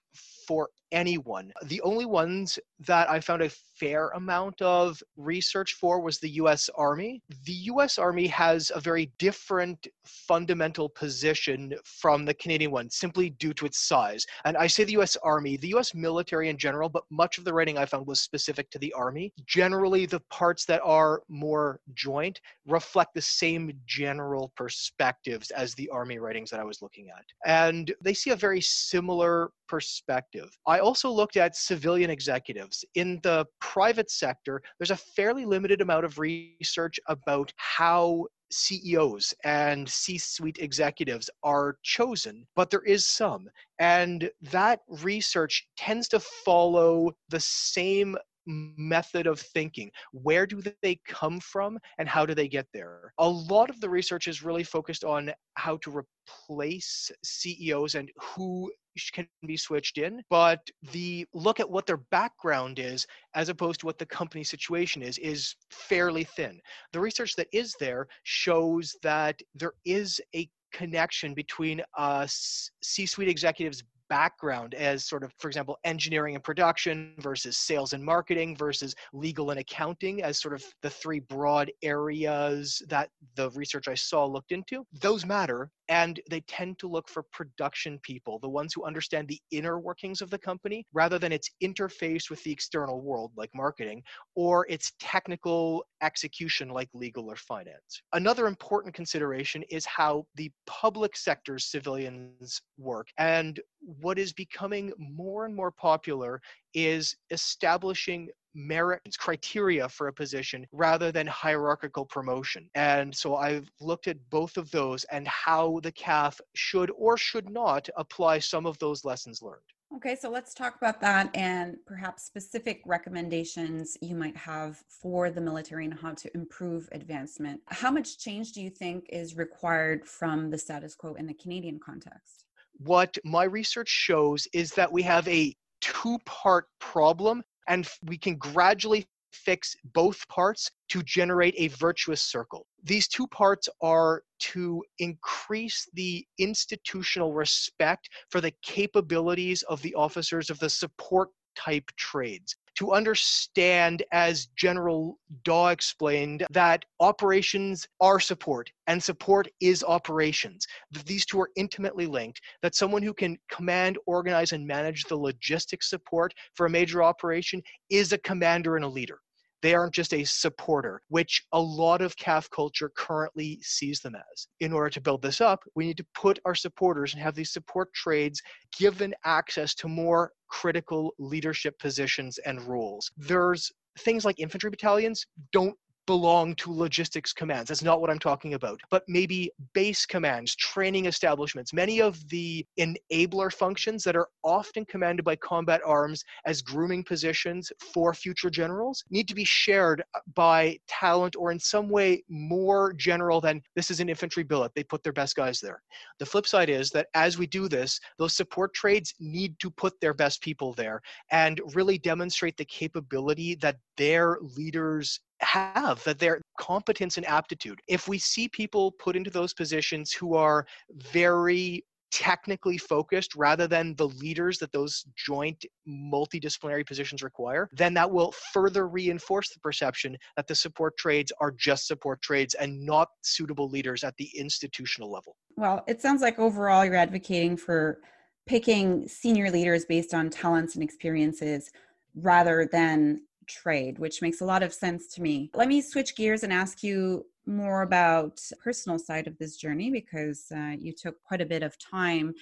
[0.52, 1.50] for anyone.
[1.64, 6.68] The only ones that I found a fair amount of research for was the US
[6.76, 7.22] Army.
[7.46, 13.54] The US Army has a very different fundamental position from the Canadian one simply due
[13.54, 14.26] to its size.
[14.44, 17.54] And I say the US Army, the US military in general, but much of the
[17.54, 19.32] writing I found was specific to the Army.
[19.46, 26.18] Generally, the parts that are more joint reflect the same general perspectives as the Army
[26.18, 27.24] writings that I was looking at.
[27.46, 30.41] And they see a very similar perspective.
[30.66, 32.84] I also looked at civilian executives.
[32.94, 39.88] In the private sector, there's a fairly limited amount of research about how CEOs and
[39.88, 43.48] C suite executives are chosen, but there is some.
[43.78, 49.90] And that research tends to follow the same method of thinking.
[50.12, 53.12] Where do they come from and how do they get there?
[53.18, 58.70] A lot of the research is really focused on how to replace CEOs and who
[59.12, 60.60] can be switched in, but
[60.92, 65.18] the look at what their background is as opposed to what the company situation is
[65.18, 66.60] is fairly thin.
[66.92, 73.82] The research that is there shows that there is a connection between a C-suite executive's
[74.12, 79.48] background as sort of, for example, engineering and production versus sales and marketing versus legal
[79.48, 84.52] and accounting as sort of the three broad areas that the research I saw looked
[84.52, 84.84] into.
[85.00, 89.40] Those matter and they tend to look for production people, the ones who understand the
[89.50, 94.02] inner workings of the company rather than its interface with the external world, like marketing,
[94.34, 98.02] or its technical execution, like legal or finance.
[98.12, 103.08] Another important consideration is how the public sector's civilians work.
[103.18, 103.60] And
[104.02, 106.40] what is becoming more and more popular
[106.74, 112.68] is establishing merit criteria for a position rather than hierarchical promotion.
[112.74, 117.48] And so I've looked at both of those and how the CAF should or should
[117.48, 119.62] not apply some of those lessons learned.
[119.96, 125.40] Okay, so let's talk about that and perhaps specific recommendations you might have for the
[125.40, 127.60] military and how to improve advancement.
[127.68, 131.78] How much change do you think is required from the status quo in the Canadian
[131.78, 132.46] context?
[132.78, 138.36] What my research shows is that we have a two part problem and we can
[138.36, 142.66] gradually fix both parts to generate a virtuous circle.
[142.84, 150.50] These two parts are to increase the institutional respect for the capabilities of the officers
[150.50, 158.70] of the support type trades to understand, as General Daw explained, that operations are support
[158.86, 160.66] and support is operations.
[160.90, 162.40] that These two are intimately linked.
[162.62, 167.62] That someone who can command, organize, and manage the logistics support for a major operation
[167.90, 169.18] is a commander and a leader.
[169.62, 174.48] They aren't just a supporter, which a lot of CAF culture currently sees them as.
[174.60, 177.52] In order to build this up, we need to put our supporters and have these
[177.52, 178.42] support trades
[178.76, 183.10] given access to more critical leadership positions and roles.
[183.16, 187.68] There's things like infantry battalions don't belong to logistics commands.
[187.68, 188.80] That's not what I'm talking about.
[188.90, 195.24] But maybe base commands, training establishments, many of the enabler functions that are often commanded
[195.24, 200.78] by combat arms as grooming positions for future generals need to be shared uh, by
[200.88, 204.72] talent or in some way more general than this is an infantry billet.
[204.74, 205.82] They put their best guys there.
[206.18, 210.00] The flip side is that as we do this, those support trades need to put
[210.00, 216.40] their best people there and really demonstrate the capability that their leaders have that their
[216.58, 220.66] competence and aptitude if we see people put into those positions who are
[221.12, 228.08] very technically focused rather than the leaders that those joint multidisciplinary positions require, then that
[228.08, 233.08] will further reinforce the perception that the support trades are just support trades and not
[233.22, 235.36] suitable leaders at the institutional level.
[235.56, 238.00] Well, it sounds like overall you're advocating for
[238.46, 241.70] picking senior leaders based on talents and experiences
[242.14, 245.50] rather than trade, which makes a lot of sense to me.
[245.54, 250.46] Let me switch gears and ask you more about personal side of this journey because
[250.54, 252.34] uh, you took quite a bit of time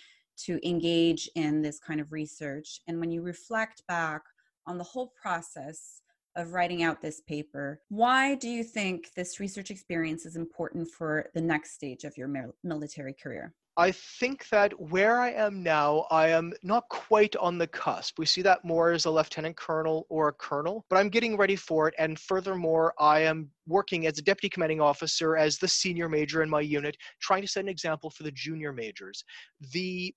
[0.44, 2.80] to engage in this kind of research.
[2.88, 4.22] And when you reflect back
[4.66, 6.02] on the whole process
[6.36, 11.30] of writing out this paper, why do you think this research experience is important for
[11.34, 13.54] the next stage of your military career?
[13.80, 18.18] I think that where I am now, I am not quite on the cusp.
[18.18, 21.56] We see that more as a lieutenant colonel or a colonel, but I'm getting ready
[21.56, 21.94] for it.
[21.98, 26.50] And furthermore, I am working as a deputy commanding officer as the senior major in
[26.50, 29.24] my unit, trying to set an example for the junior majors.
[29.72, 30.14] The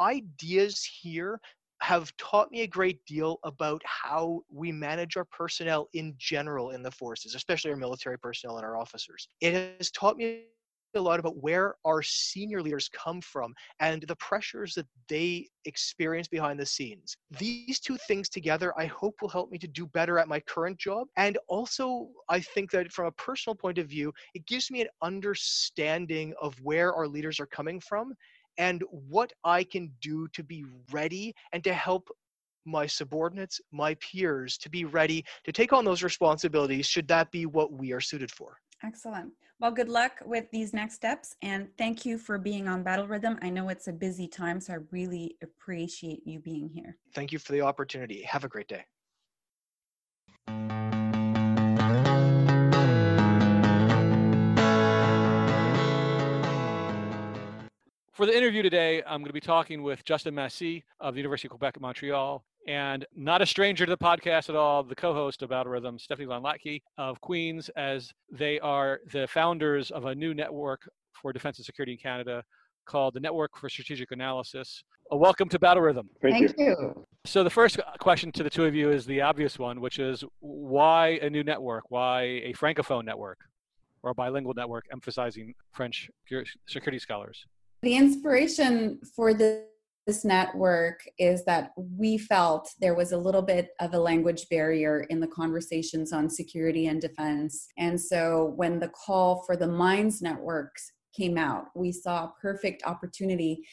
[0.00, 1.38] ideas here
[1.82, 6.82] have taught me a great deal about how we manage our personnel in general in
[6.82, 9.28] the forces, especially our military personnel and our officers.
[9.42, 10.44] It has taught me
[10.94, 16.28] a lot about where our senior leaders come from and the pressures that they experience
[16.28, 17.16] behind the scenes.
[17.38, 20.78] These two things together, I hope, will help me to do better at my current
[20.78, 21.08] job.
[21.16, 24.88] And also, I think that from a personal point of view, it gives me an
[25.02, 28.14] understanding of where our leaders are coming from
[28.58, 32.08] and what I can do to be ready and to help
[32.64, 37.46] my subordinates, my peers to be ready to take on those responsibilities should that be
[37.46, 38.58] what we are suited for.
[38.84, 39.32] Excellent.
[39.60, 43.38] Well, good luck with these next steps and thank you for being on Battle Rhythm.
[43.42, 46.96] I know it's a busy time, so I really appreciate you being here.
[47.14, 48.22] Thank you for the opportunity.
[48.22, 48.84] Have a great day.
[58.12, 61.48] For the interview today, I'm going to be talking with Justin Massie of the University
[61.48, 65.42] of Quebec at Montreal, and not a stranger to the podcast at all, the co-host
[65.42, 70.14] of Battle Rhythm, Stéfanie von Hlatky of Queens, as they are the founders of a
[70.14, 72.42] new network for defense and security in Canada
[72.84, 74.82] called the Network for Strategic Analysis.
[75.12, 76.08] Uh, welcome to Battle Rhythm.
[76.20, 76.66] Thank, Thank you.
[76.66, 77.06] you.
[77.24, 80.24] So the first question to the two of you is the obvious one, which is
[80.40, 81.84] why a new network?
[81.90, 83.38] Why a francophone network
[84.02, 86.10] or a bilingual network emphasizing French
[86.66, 87.44] security scholars?
[87.82, 89.66] The inspiration for the
[90.06, 95.06] this network is that we felt there was a little bit of a language barrier
[95.10, 97.68] in the conversations on security and defense.
[97.78, 102.82] And so when the call for the MINDS networks came out, we saw a perfect
[102.84, 103.64] opportunity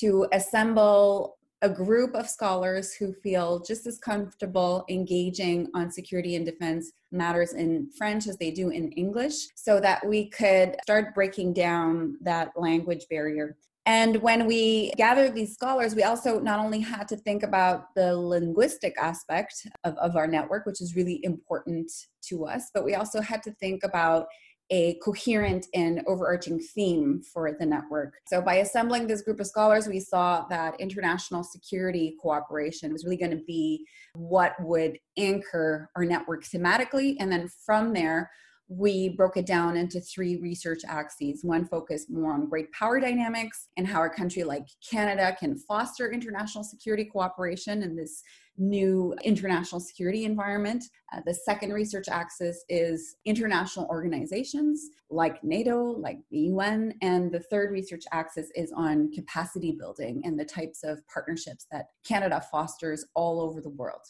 [0.00, 6.44] to assemble a group of scholars who feel just as comfortable engaging on security and
[6.44, 11.54] defense matters in French as they do in English so that we could start breaking
[11.54, 13.56] down that language barrier.
[13.86, 18.16] And when we gathered these scholars, we also not only had to think about the
[18.16, 21.90] linguistic aspect of, of our network, which is really important
[22.28, 24.26] to us, but we also had to think about
[24.70, 28.14] a coherent and overarching theme for the network.
[28.26, 33.16] So, by assembling this group of scholars, we saw that international security cooperation was really
[33.16, 37.16] going to be what would anchor our network thematically.
[37.20, 38.30] And then from there,
[38.68, 41.44] we broke it down into three research axes.
[41.44, 46.12] One focused more on great power dynamics and how a country like Canada can foster
[46.12, 48.22] international security cooperation in this
[48.58, 50.84] new international security environment.
[51.12, 56.94] Uh, the second research axis is international organizations like NATO, like the UN.
[57.02, 61.86] And the third research axis is on capacity building and the types of partnerships that
[62.04, 64.02] Canada fosters all over the world.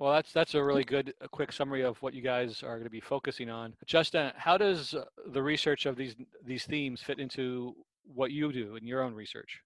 [0.00, 2.84] Well, that's that's a really good a quick summary of what you guys are going
[2.84, 3.74] to be focusing on.
[3.84, 7.76] Justin, how does uh, the research of these these themes fit into
[8.14, 9.60] what you do in your own research?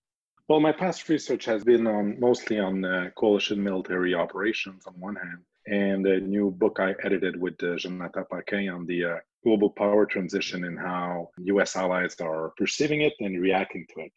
[0.49, 5.15] Well, my past research has been on mostly on uh, coalition military operations on one
[5.15, 10.05] hand, and a new book I edited with uh, Jonathan on the uh, global power
[10.05, 11.77] transition and how U.S.
[11.77, 14.13] allies are perceiving it and reacting to it.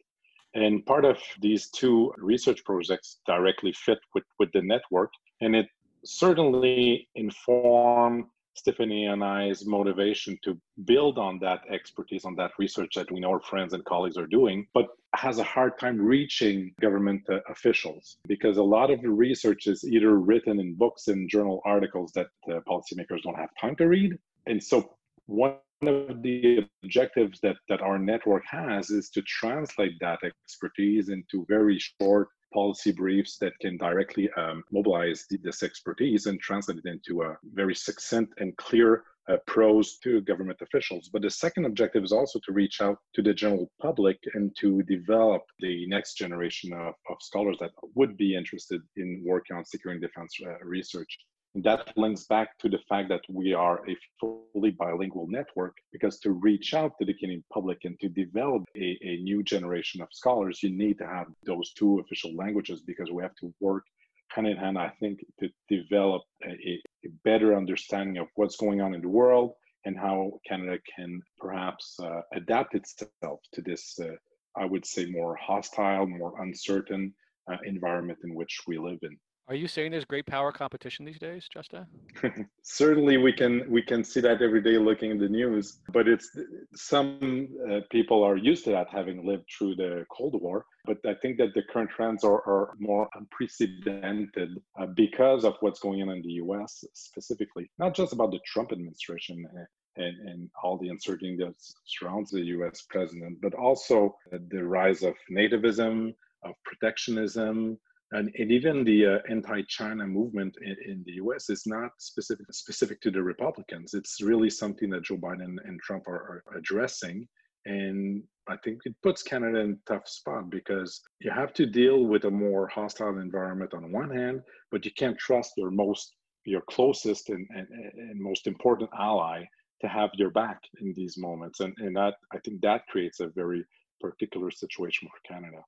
[0.54, 5.68] And part of these two research projects directly fit with, with the network, and it
[6.04, 13.10] certainly inform Stéfanie and I's motivation to build on that expertise, on that research that
[13.10, 17.22] we know our friends and colleagues are doing, but has a hard time reaching government
[17.30, 21.62] uh, officials because a lot of the research is either written in books and journal
[21.64, 24.18] articles that uh, policymakers don't have time to read.
[24.46, 24.96] And so,
[25.26, 31.46] one of the objectives that, that our network has is to translate that expertise into
[31.48, 37.22] very short policy briefs that can directly um, mobilize this expertise and translate it into
[37.22, 41.10] a very succinct and clear uh, prose to government officials.
[41.12, 44.82] But the second objective is also to reach out to the general public and to
[44.84, 50.02] develop the next generation of, of scholars that would be interested in working on security
[50.02, 51.18] and defense uh, research.
[51.54, 56.32] That links back to the fact that we are a fully bilingual network because to
[56.32, 60.62] reach out to the Canadian public and to develop a, a new generation of scholars,
[60.62, 63.84] you need to have those two official languages because we have to work
[64.30, 68.94] hand in hand, I think, to develop a, a better understanding of what's going on
[68.94, 69.52] in the world
[69.84, 74.12] and how Canada can perhaps uh, adapt itself to this, uh,
[74.56, 77.14] I would say, more hostile, more uncertain
[77.50, 79.16] uh, environment in which we live in.
[79.48, 81.86] Are you saying there's great power competition these days, Justin?
[82.62, 85.78] Certainly, we can we can see that every day looking at the news.
[85.90, 86.28] But it's
[86.74, 90.66] some uh, people are used to that, having lived through the Cold War.
[90.84, 95.80] But I think that the current trends are, are more unprecedented uh, because of what's
[95.80, 96.84] going on in the U.S.
[96.92, 99.46] specifically, not just about the Trump administration.
[99.56, 99.64] Uh,
[99.96, 105.14] and, and, all the uncertainty that surrounds the US president, but also the rise of
[105.28, 107.76] nativism, of protectionism,
[108.12, 111.50] and, and even the uh, anti-China movement in, in, the U.S.
[111.50, 113.92] is not specific specific to the Republicans.
[113.94, 117.28] It's really something that Joe Biden and Trump are, are addressing,
[117.66, 122.04] and I think it puts Canada in a tough spot because you have to deal
[122.04, 124.40] with a more hostile environment on one hand,
[124.70, 129.44] but you can't trust your most your closest and, and, and most important ally
[129.82, 133.28] to have your back in these moments, and and that I think that creates a
[133.28, 133.64] very
[134.00, 135.58] particular situation for Canada.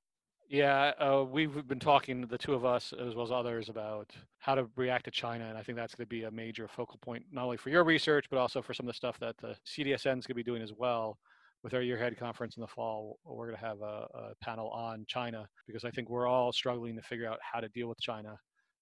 [0.51, 4.53] Yeah, uh, we've been talking, the two of us, as well as others, about how
[4.53, 5.47] to react to China.
[5.47, 7.85] And I think that's going to be a major focal point, not only for your
[7.85, 10.43] research, but also for some of the stuff that the CDSN is going to be
[10.43, 11.17] doing as well.
[11.63, 14.67] With our Year Ahead conference in the fall, we're going to have a, a panel
[14.71, 18.01] on China because I think we're all struggling to figure out how to deal with
[18.01, 18.37] China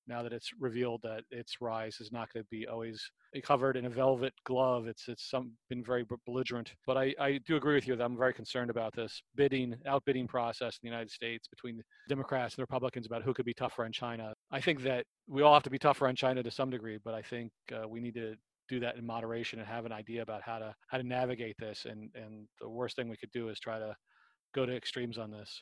[0.07, 3.01] now that it's revealed that its rise is not going to be always
[3.43, 4.87] covered in a velvet glove.
[4.87, 6.73] It's it's some, been very belligerent.
[6.87, 10.27] But I, I do agree with you that I'm very concerned about this bidding, outbidding
[10.27, 13.53] process in the United States between the Democrats and the Republicans about who could be
[13.53, 14.33] tougher on China.
[14.51, 17.13] I think that we all have to be tougher on China to some degree, but
[17.13, 18.35] I think uh, we need to
[18.67, 21.85] do that in moderation and have an idea about how to how to navigate this.
[21.85, 23.95] And and the worst thing we could do is try to
[24.55, 25.61] go to extremes on this.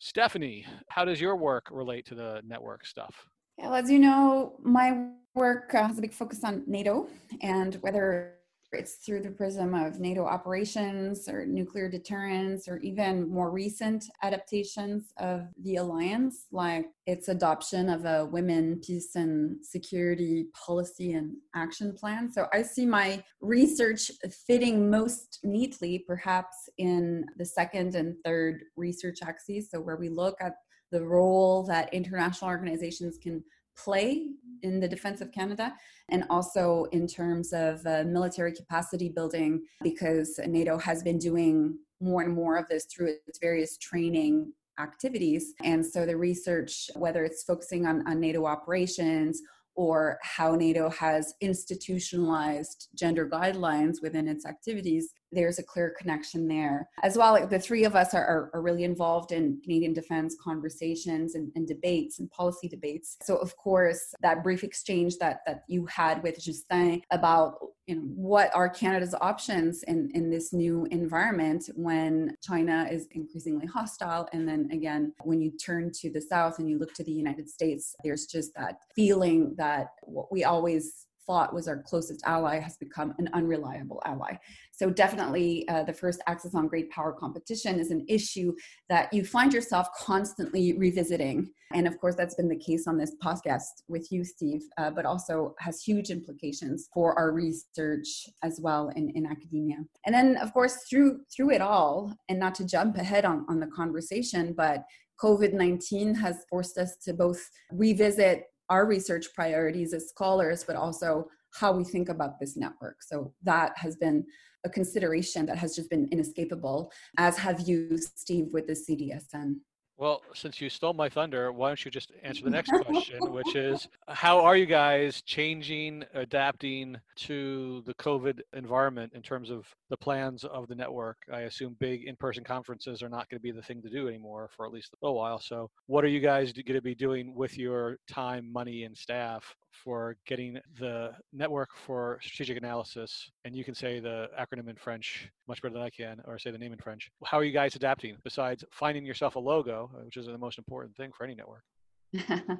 [0.00, 3.14] Stéfanie, how does your work relate to the network stuff?
[3.62, 7.08] Well, as you know, my work has a big focus on NATO
[7.42, 8.36] and whether
[8.72, 15.12] it's through the prism of NATO operations or nuclear deterrence or even more recent adaptations
[15.18, 21.92] of the alliance, like its adoption of a women, peace, and security policy and action
[21.92, 22.32] plan.
[22.32, 24.10] So I see my research
[24.46, 29.70] fitting most neatly, perhaps, in the second and third research axes.
[29.70, 30.54] So where we look at
[30.90, 33.42] the role that international organizations can
[33.76, 34.26] play
[34.62, 35.74] in the defense of Canada,
[36.10, 42.22] and also in terms of uh, military capacity building, because NATO has been doing more
[42.22, 45.54] and more of this through its various training activities.
[45.62, 49.40] And so the research, whether it's focusing on, on NATO operations
[49.76, 56.88] or how NATO has institutionalized gender guidelines within its activities, there's a clear connection there.
[57.02, 60.36] As well, like the three of us are, are, are, really involved in Canadian defense
[60.42, 63.16] conversations and, and, debates and policy debates.
[63.22, 68.02] So, of course, that brief exchange that, that you had with Justin about you know,
[68.02, 74.28] what are Canada's options in, in this new environment when China is increasingly hostile.
[74.32, 77.48] And then again, when you turn to the South and you look to the United
[77.48, 82.76] States, there's just that feeling that what we always thought was our closest ally has
[82.76, 84.36] become an unreliable ally.
[84.72, 88.54] So, definitely, uh, the first Axis on Great Power competition is an issue
[88.88, 91.50] that you find yourself constantly revisiting.
[91.72, 95.06] And of course, that's been the case on this podcast with you, Steve, uh, but
[95.06, 99.76] also has huge implications for our research as well in, in academia.
[100.04, 103.60] And then, of course, through through it all, and not to jump ahead on, on
[103.60, 104.84] the conversation, but
[105.22, 107.40] COVID 19 has forced us to both
[107.70, 113.02] revisit our research priorities as scholars, but also how we think about this network.
[113.02, 114.24] So that has been
[114.64, 119.56] a consideration that has just been inescapable, as have you, Steve, with the CDSN.
[120.00, 123.54] Well, since you stole my thunder, why don't you just answer the next question, which
[123.54, 129.98] is how are you guys changing, adapting to the COVID environment in terms of the
[129.98, 131.18] plans of the network?
[131.30, 134.08] I assume big in person conferences are not going to be the thing to do
[134.08, 135.38] anymore for at least a little while.
[135.38, 139.54] So, what are you guys going to be doing with your time, money, and staff
[139.72, 145.30] for getting the network for strategic analysis, and you can say the acronym in French
[145.48, 147.10] much better than I can, or say the name in French.
[147.24, 150.96] How are you guys adapting besides finding yourself a logo, which is the most important
[150.96, 151.64] thing for any network?
[152.28, 152.58] well,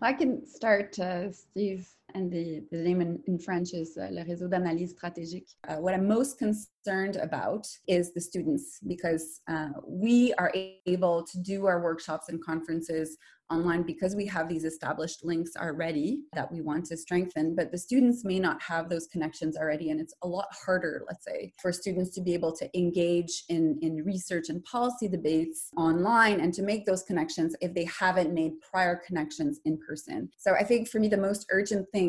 [0.00, 4.24] I can start, uh, Steve, and the, the name in, in French is uh, Le
[4.24, 5.50] Réseau d'Analyse Stratégique.
[5.68, 10.52] Uh, what I'm most concerned about is the students because uh, we are
[10.86, 13.16] able to do our workshops and conferences
[13.52, 17.78] online because we have these established links already that we want to strengthen, but the
[17.78, 19.90] students may not have those connections already.
[19.90, 23.78] And it's a lot harder, let's say, for students to be able to engage in,
[23.82, 28.52] in research and policy debates online and to make those connections if they haven't made
[28.60, 30.30] prior connections in person.
[30.38, 32.01] So I think for me, the most urgent thing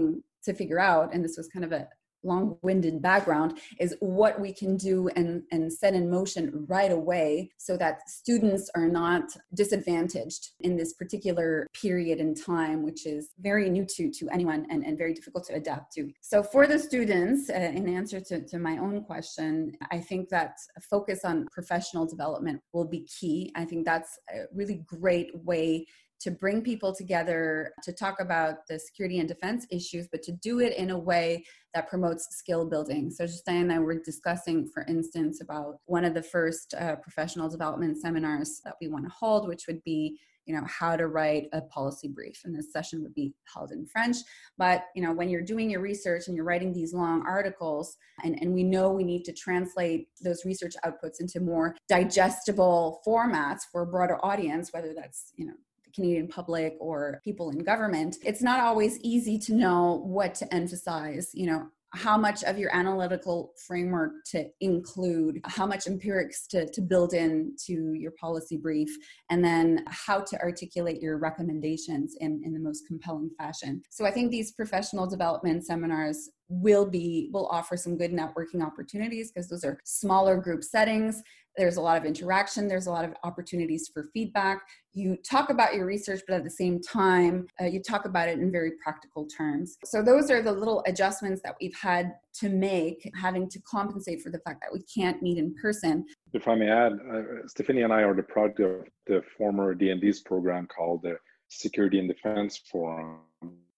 [0.44, 1.88] to figure out, and this was kind of a,
[2.24, 7.78] long-winded background is what we can do and, and set in motion right away so
[7.78, 9.24] that students are not
[9.54, 14.86] disadvantaged in this particular period in time which is very new to, to anyone and,
[14.86, 16.12] and very difficult to adapt to.
[16.22, 20.58] So for the students uh, in answer to, to my own question i think that
[20.90, 23.52] focus on professional development will be key.
[23.56, 25.86] I think that's a really great way
[26.24, 30.60] to bring people together to talk about the security and defense issues, but to do
[30.60, 31.44] it in a way
[31.74, 33.12] that promotes skill building.
[33.12, 37.50] So, Justin and I were discussing, for instance, about one of the first uh, professional
[37.50, 41.48] development seminars that we want to hold, which would be you know how to write
[41.54, 44.18] a policy brief and this session would be held in french
[44.58, 47.96] but you know when you're doing your research and you're writing these long articles
[48.26, 53.62] and, and we know we need to translate those research outputs into more digestible formats
[53.72, 55.54] for a broader audience whether that's you know
[55.94, 61.32] Canadian public or people in government, it's not always easy to know what to emphasize.
[61.34, 66.82] You know, how much of your analytical framework to include, how much empirics to, to
[66.82, 68.90] build in to your policy brief,
[69.30, 73.82] and then how to articulate your recommendations in, in the most compelling fashion.
[73.92, 79.32] So I think these professional development seminars will be will offer some good networking opportunities
[79.32, 81.22] because those are smaller group settings
[81.58, 84.62] there's a lot of interaction there's a lot of opportunities for feedback.
[84.94, 88.40] You talk about your research but at the same time uh, you talk about it
[88.40, 89.78] in very practical terms.
[89.86, 94.30] So those are the little adjustments that we've had to make having to compensate for
[94.30, 96.06] the fact that we can't meet in person.
[96.34, 100.22] If i may add uh, Stéfanie and i are the product of the former DND's
[100.22, 101.18] program called the
[101.50, 103.20] Security and Defense Forum.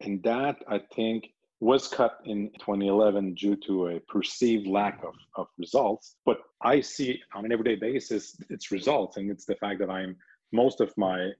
[0.02, 1.30] And that, I think,
[1.66, 6.16] was cut in 2011 due to a perceived lack of, of results.
[6.24, 10.16] But I see on an everyday basis its results, and it's the fact that I'm
[10.52, 11.32] most of my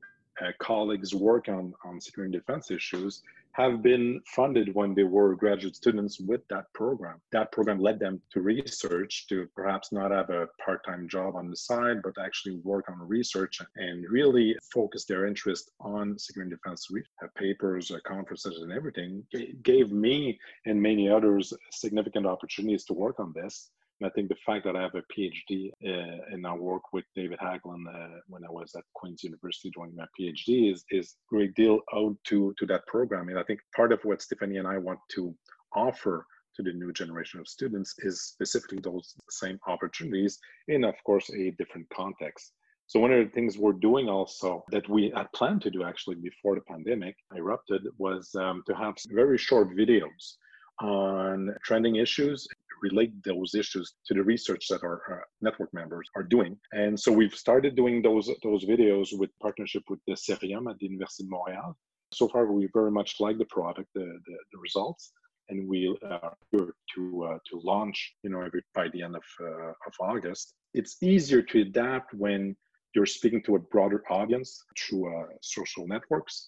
[0.42, 3.22] uh, colleagues work on, on security and defense issues
[3.56, 7.22] have been funded when they were graduate students with that program.
[7.32, 11.50] That program led them to research, to perhaps not have a part time job on
[11.50, 16.60] the side, but actually work on research and really focus their interest on security and
[16.60, 16.90] defense
[17.38, 19.24] papers, uh, conferences, and everything.
[19.32, 23.70] It gave me and many others significant opportunities to work on this.
[24.00, 27.06] And I think the fact that I have a PhD uh, and I work with
[27.16, 31.56] David Haglund uh, when I was at Queen's University doing my PhD is is great
[31.56, 33.30] deal owed to to that program.
[33.30, 35.34] And I think part of what Stéfanie and I want to
[35.74, 36.26] offer
[36.56, 41.52] to the new generation of students is specifically those same opportunities in, of course, a
[41.52, 42.54] different context.
[42.88, 46.16] So one of the things we're doing also that we had planned to do actually
[46.16, 50.36] before the pandemic erupted was um, to have very short videos
[50.82, 52.48] on trending issues
[52.82, 56.58] relate those issues to the research that our uh, network members are doing.
[56.74, 60.86] And so we've started doing those those videos with partnership with the CERIUM at the
[60.86, 61.78] University of Montreal.
[62.14, 65.12] So far, we very much like the product, the, the, the results,
[65.50, 69.28] and we are here to uh, to launch, you know, every, by the end of
[69.42, 70.54] uh, of August.
[70.74, 72.56] It's easier to adapt when
[72.94, 76.48] you're speaking to a broader audience through uh, social networks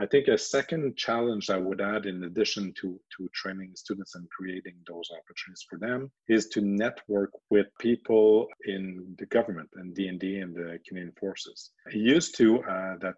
[0.00, 4.30] I think a second challenge I would add, in addition to, to training students and
[4.30, 10.20] creating those opportunities for them, is to network with people in the government and and
[10.54, 11.70] the Canadian Forces.
[11.86, 13.14] I used to uh, that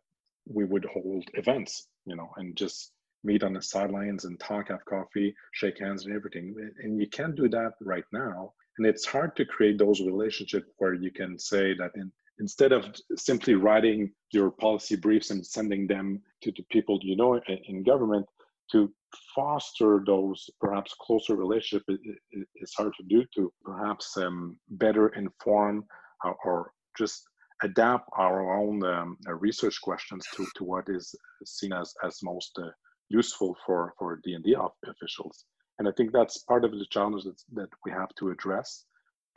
[0.46, 2.92] we would hold events, you know, and just
[3.24, 6.54] meet on the sidelines and talk, have coffee, shake hands, and everything.
[6.82, 8.54] And you can't do that right now.
[8.78, 12.10] And it's hard to create those relationships where you can say that in
[12.40, 12.86] instead of
[13.16, 18.26] simply writing your policy briefs and sending them to the people you know in government
[18.72, 18.92] to
[19.34, 21.82] foster those perhaps closer relationship
[22.54, 25.84] it's hard to do to perhaps um, better inform
[26.24, 27.22] uh, or just
[27.62, 31.14] adapt our own um, uh, research questions to, to what is
[31.44, 32.68] seen as, as most uh,
[33.10, 34.54] useful for, for DND
[34.86, 35.44] officials.
[35.78, 38.86] And I think that's part of the challenge that, that we have to address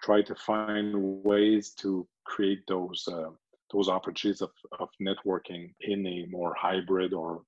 [0.03, 0.93] try to find
[1.23, 3.29] ways to create those uh,
[3.71, 7.41] those opportunities of, of networking in a more hybrid or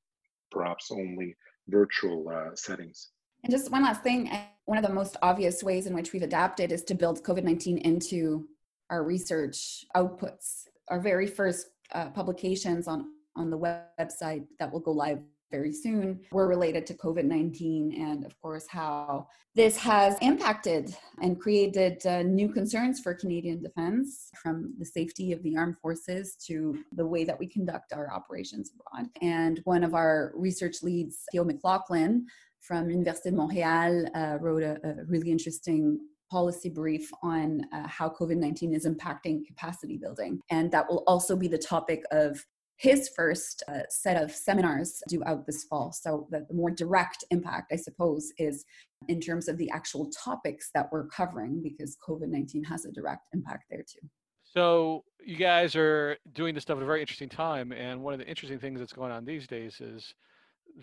[0.52, 1.36] perhaps only
[1.68, 3.12] virtual uh, settings.
[3.44, 4.32] And just one last thing,
[4.66, 7.78] one of the most obvious ways in which we've adapted is to build COVID 19
[7.80, 8.48] into
[8.90, 10.64] our research outputs.
[10.90, 13.06] Our very first uh, publications on,
[13.36, 15.20] on the website that will go live
[15.56, 21.40] very soon were related to COVID 19 and, of course, how this has impacted and
[21.40, 26.78] created uh, new concerns for Canadian defense from the safety of the armed forces to
[26.92, 29.10] the way that we conduct our operations abroad.
[29.22, 32.24] And one of our research leads, Theo McLauchlin
[32.60, 36.00] from Université de Montréal, uh, wrote a, a really interesting
[36.30, 40.42] policy brief on uh, how COVID 19 is impacting capacity building.
[40.50, 42.44] And that will also be the topic of
[42.78, 45.94] his first uh, set of seminars due out this fall.
[45.94, 48.66] So the, the, more direct impact, I suppose, is
[49.08, 53.28] in terms of the actual topics that we're covering, because COVID 19 has a direct
[53.34, 54.08] impact there too.
[54.44, 58.20] So you guys are doing this stuff at a very interesting time, and one of
[58.20, 60.14] the interesting things that's going on these days is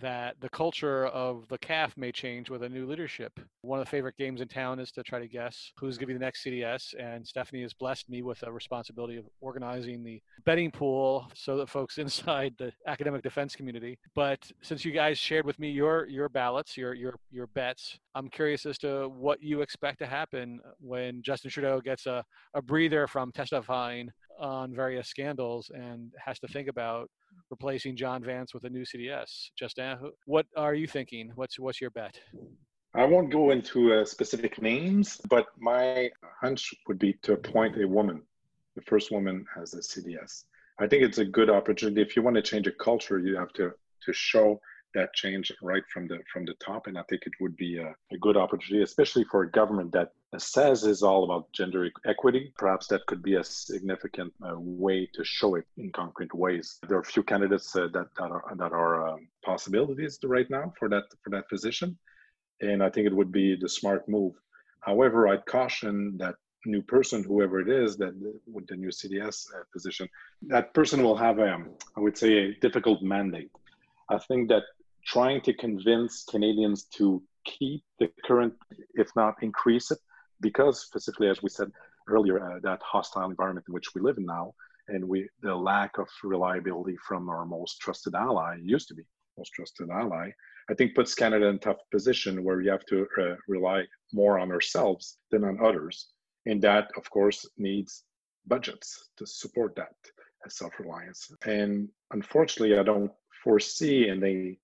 [0.00, 3.38] that the culture of the CAF may change with a new leadership.
[3.60, 6.14] One of the favorite games in town is to try to guess who's going to
[6.14, 10.20] be the next CDS, and Stéfanie has blessed me with a responsibility of organizing the
[10.44, 13.98] betting pool so that folks inside the academic defense community.
[14.14, 18.28] But since you guys shared with me your your ballots, your your your bets, I'm
[18.28, 22.24] curious as to what you expect to happen when Justin Trudeau gets a,
[22.54, 27.08] a breather from testifying on various scandals and has to think about
[27.52, 29.50] replacing Jon Vance with a new CDS.
[29.56, 31.30] Justin, what are you thinking?
[31.36, 32.18] What's what's your bet?
[32.94, 37.86] I won't go into uh, specific names, but my hunch would be to appoint a
[37.86, 38.22] woman,
[38.74, 40.44] the first woman as a CDS.
[40.80, 42.00] I think it's a good opportunity.
[42.00, 43.72] If you want to change a culture, you have to
[44.04, 44.60] to show
[44.94, 47.94] that change right from the from the top and i think it would be a,
[48.12, 52.52] a, good opportunity especially for a government that says is all about gender equity.
[52.56, 56.78] Perhaps that could be a significant uh, way to show it in concrete ways.
[56.88, 60.72] There are a few candidates uh, that, that are that are um, possibilities right now
[60.78, 61.98] for that for that position
[62.60, 64.34] and i think it would be the smart move.
[64.80, 68.14] However i'd caution that new person whoever it is that
[68.46, 70.08] with the new cds uh, position
[70.42, 73.50] that person will have um, i would say a difficult mandate.
[74.08, 74.64] I think that
[75.04, 78.54] trying to convince Canadians to keep the current,
[78.94, 79.98] if not increase it,
[80.40, 81.70] because specifically, as we said
[82.08, 84.52] earlier, uh, that hostile environment in which we live in now,
[84.88, 89.02] and we the lack of reliability from our most trusted ally used to be
[89.38, 90.30] most trusted ally
[90.70, 94.38] i think puts canada in a tough position where we have to uh, rely more
[94.38, 96.08] on ourselves than on others.
[96.44, 98.04] And that of course needs
[98.46, 99.94] budgets to support that
[100.48, 101.30] self-reliance.
[101.46, 103.12] And unfortunately i don't
[103.44, 104.58] foresee in a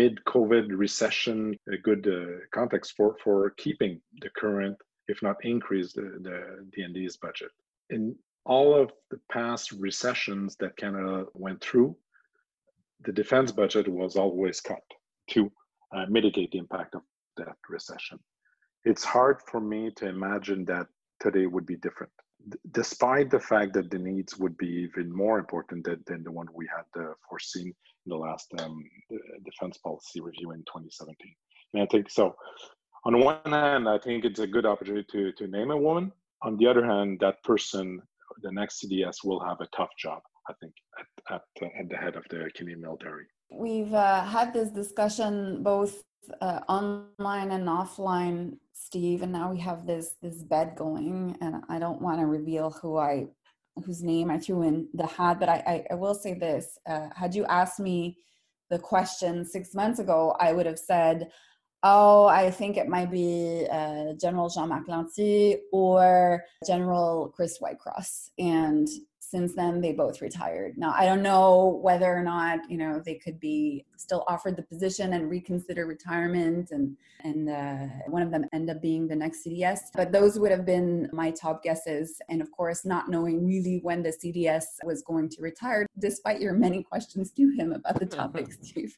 [0.00, 4.76] mid-covid recession a good uh, context for for keeping the current
[5.08, 6.38] if not increase the, the
[6.74, 7.50] DND's budget
[7.90, 11.96] in all of the past recessions that Canada went through,
[13.04, 14.82] the defense budget was always cut
[15.30, 15.50] to
[15.94, 17.02] uh, mitigate the impact of
[17.36, 18.18] that recession.
[18.84, 20.86] It's hard for me to imagine that
[21.20, 22.12] today would be different,
[22.72, 26.46] despite the fact that the needs would be even more important than, than the one
[26.52, 27.74] we had uh, foreseen
[28.06, 28.82] the last um,
[29.44, 31.16] defense policy review in 2017.
[31.74, 32.34] And I think so.
[33.04, 36.12] On one hand, I think it's a good opportunity to, to name a woman.
[36.42, 38.00] On the other hand, that person
[38.42, 42.16] the next CDS will have a tough job, I think, at, at, at the head
[42.16, 43.24] of the Canadian military.
[43.50, 46.02] We've uh, had this discussion both
[46.40, 51.78] uh, online and offline, Steve, and now we have this this bed going, and I
[51.78, 53.26] don't want to reveal who I
[53.84, 57.08] whose name I threw in the hat, but I, I, I will say this: uh,
[57.14, 58.18] had you asked me
[58.70, 61.30] the question six months ago, I would have said
[61.84, 68.30] oh, I think it might be uh, General Jean-Marc Lanthier or General Chris Whitecross.
[68.38, 68.88] And
[69.34, 70.74] since then they both retired.
[70.76, 74.62] Now i don't know whether or not you know they could be still offered the
[74.62, 79.44] position and reconsider retirement and and uh, one of them end up being the next
[79.44, 82.20] cds but those would have been my top guesses.
[82.28, 86.52] And of course not knowing really when the cds was going to retire despite your
[86.52, 88.96] many questions to him about the topic steve.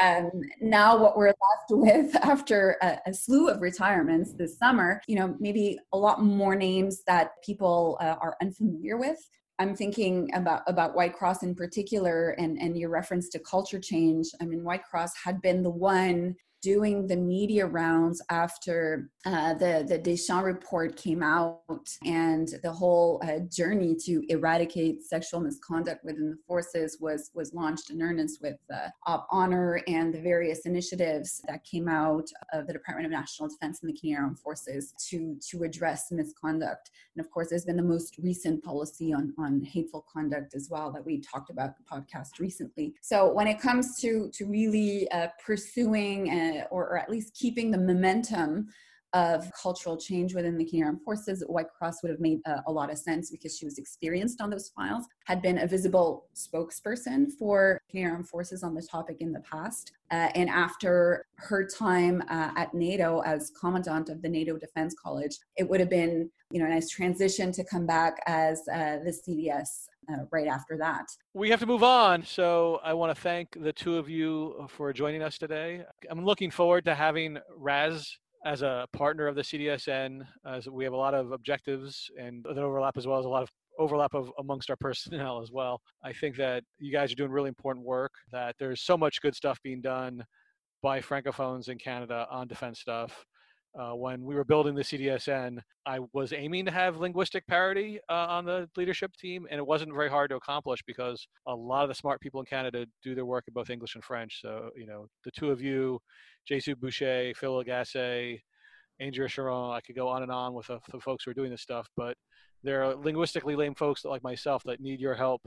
[0.00, 5.16] And now what we're left with after a, a, slew of retirements this summer you
[5.16, 9.18] know maybe a lot more names that people uh, are unfamiliar with
[9.58, 14.28] I'm thinking about about Whitecross in particular, and and your reference to culture change.
[14.40, 19.98] I mean, Whitecross had been the one doing the media rounds after uh, the the
[19.98, 26.38] Deschamps report came out and the whole uh, journey to eradicate sexual misconduct within the
[26.46, 31.64] forces was was launched in earnest with uh, Op Honor and the various initiatives that
[31.64, 35.64] came out of the Department of National Defense and the Canadian Armed Forces to to
[35.64, 36.90] address misconduct.
[37.16, 40.92] And of course, there's been the most recent policy on on hateful conduct as well
[40.92, 42.94] that we talked about the podcast recently.
[43.02, 47.70] So when it comes to to really uh, pursuing and or, or at least keeping
[47.70, 48.68] the momentum
[49.12, 52.96] of cultural change within the Canadian Armed Forces, Whitecross would have made a, lot of
[52.96, 58.12] sense because she was experienced on those files, had been a visible spokesperson for Canadian
[58.12, 59.92] Armed Forces on the topic in the past.
[60.10, 65.36] Uh, and after her time uh, at NATO as commandant of the NATO Defense College,
[65.56, 69.14] it would have been you know a nice transition to come back as uh, the
[69.26, 71.06] CDS uh, right after that.
[71.34, 72.24] We have to move on.
[72.24, 75.84] So I want to thank the two of you for joining us today.
[76.10, 80.92] I'm looking forward to having RAS as a partner of the CDSN, as we have
[80.92, 83.48] a lot of objectives and that overlap as well as a lot of
[83.78, 85.80] overlap of amongst our personnel as well.
[86.04, 89.34] I think that you guys are doing really important work, that there's so much good
[89.34, 90.24] stuff being done
[90.82, 93.24] by francophones in Canada on defense stuff
[93.78, 98.26] uh, when we were building the CDSN, I was aiming to have linguistic parity uh,
[98.28, 101.88] on the leadership team, and it wasn't very hard to accomplish because a lot of
[101.88, 104.40] the smart people in Canada do their work in both English and French.
[104.42, 105.98] So, you know, the two of you,
[106.50, 108.40] JC Boucher, Phil Lagassé,
[109.00, 111.50] Andrea Charron, I could go on and on with the, the folks who are doing
[111.50, 112.16] this stuff, but
[112.62, 115.42] there are linguistically lame folks like myself that need your help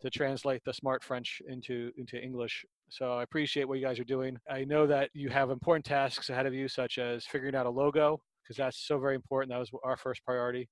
[0.00, 2.64] to translate the smart French into into English.
[2.90, 4.36] So I appreciate what you guys are doing.
[4.50, 7.70] I know that you have important tasks ahead of you, such as figuring out a
[7.70, 9.50] logo, because that's so very important.
[9.50, 10.68] That was our first priority.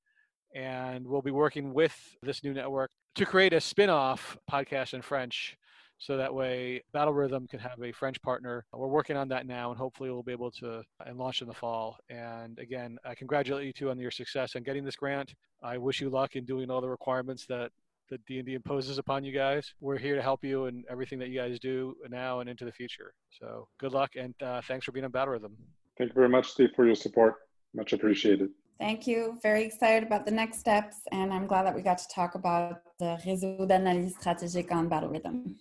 [0.55, 5.57] And we'll be working with this new network to create a spin-off podcast in French
[6.03, 9.71] so that way battle rhythm can have a french partner we're working on that now
[9.71, 13.65] and hopefully we'll be able to and launch in the fall and again i congratulate
[13.65, 16.71] you two on your success in getting this grant i wish you luck in doing
[16.71, 17.71] all the requirements that
[18.11, 19.73] that DND imposes upon you guys.
[19.81, 22.73] We're here to help you in everything that you guys do now and into the
[22.73, 23.15] future.
[23.31, 25.57] So good luck and uh, thanks for being on Battle Rhythm.
[25.99, 27.37] Thank you very much, Steve, for your support.
[27.75, 28.51] Much appreciated.
[28.79, 29.39] Thank you.
[29.43, 32.83] Very excited about the next steps, and I'm glad that we got to talk about
[32.99, 35.57] the réseau d'analyse stratégique on Battle Rhythm.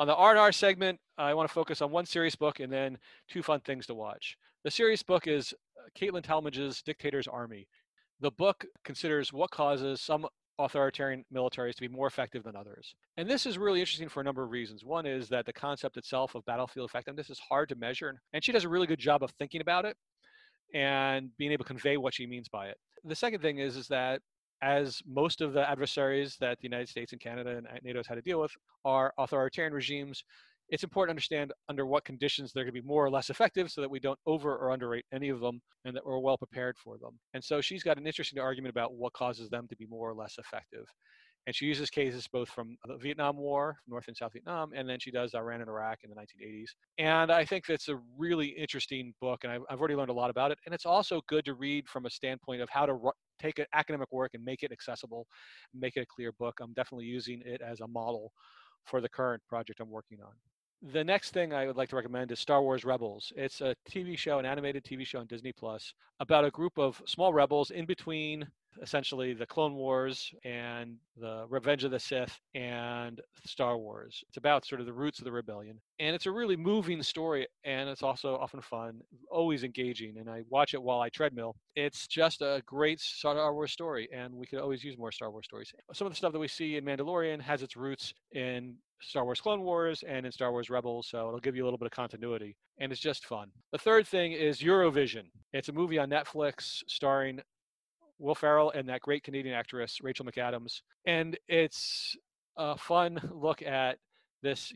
[0.00, 2.96] On the R&R segment, I want to focus on one serious book and then
[3.28, 4.34] two fun things to watch.
[4.64, 7.68] The serious book is uh, Caitlin Talmadge's Dictator's Army.
[8.18, 10.26] The book considers what causes some
[10.58, 12.94] authoritarian militaries to be more effective than others.
[13.18, 14.86] And this is really interesting for a number of reasons.
[14.86, 18.52] One is that the concept itself of battlefield effectiveness is hard to measure, and she
[18.52, 19.98] does a really good job of thinking about it
[20.72, 22.78] and being able to convey what she means by it.
[23.04, 24.22] The second thing is, is that
[24.62, 28.06] as most of the adversaries that the United States and Canada and uh, NATO has
[28.06, 28.52] had to deal with
[28.84, 30.22] are authoritarian regimes,
[30.68, 33.70] it's important to understand under what conditions they're going to be more or less effective
[33.70, 36.76] so that we don't over or underrate any of them and that we're well prepared
[36.78, 37.18] for them.
[37.34, 40.14] And so she's got an interesting argument about what causes them to be more or
[40.14, 40.86] less effective.
[41.50, 45.00] And she uses cases both from the Vietnam War, North and South Vietnam, and then
[45.00, 46.68] she does Iran and Iraq in the 1980s.
[46.98, 50.52] And I think that's a really interesting book, and I've, already learned a lot about
[50.52, 50.58] it.
[50.64, 52.96] And it's also good to read from a standpoint of how to
[53.42, 55.26] take an academic work and make it accessible,
[55.74, 56.54] make it a clear book.
[56.62, 58.30] I'm definitely using it as a model
[58.84, 60.30] for the current project I'm working on.
[60.82, 63.34] The next thing I would like to recommend is Star Wars Rebels.
[63.36, 67.02] It's a TV show, an animated TV show on Disney Plus about a group of
[67.06, 68.48] small rebels in between
[68.80, 74.24] essentially the Clone Wars and the Revenge of the Sith and Star Wars.
[74.28, 75.78] It's about sort of the roots of the rebellion.
[75.98, 79.00] And it's a really moving story and it's also often fun,
[79.30, 80.16] always engaging.
[80.16, 81.56] And I watch it while I treadmill.
[81.76, 85.44] It's just a great Star Wars story and we could always use more Star Wars
[85.44, 85.72] stories.
[85.92, 89.40] Some of the stuff that we see in Mandalorian has its roots in Star Wars
[89.40, 91.92] Clone Wars and in Star Wars Rebels, so it'll give you a little bit of
[91.92, 92.56] continuity.
[92.78, 93.48] And it's just fun.
[93.72, 95.24] The third thing is Eurovision.
[95.52, 97.40] It's a movie on Netflix starring
[98.18, 102.16] Will Ferrell and that great Canadian actress Rachel McAdams, and it's
[102.56, 103.96] a fun look at
[104.42, 104.72] this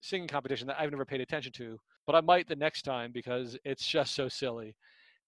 [0.00, 3.56] singing competition that I've never paid attention to, but I might the next time because
[3.64, 4.74] it's just so silly.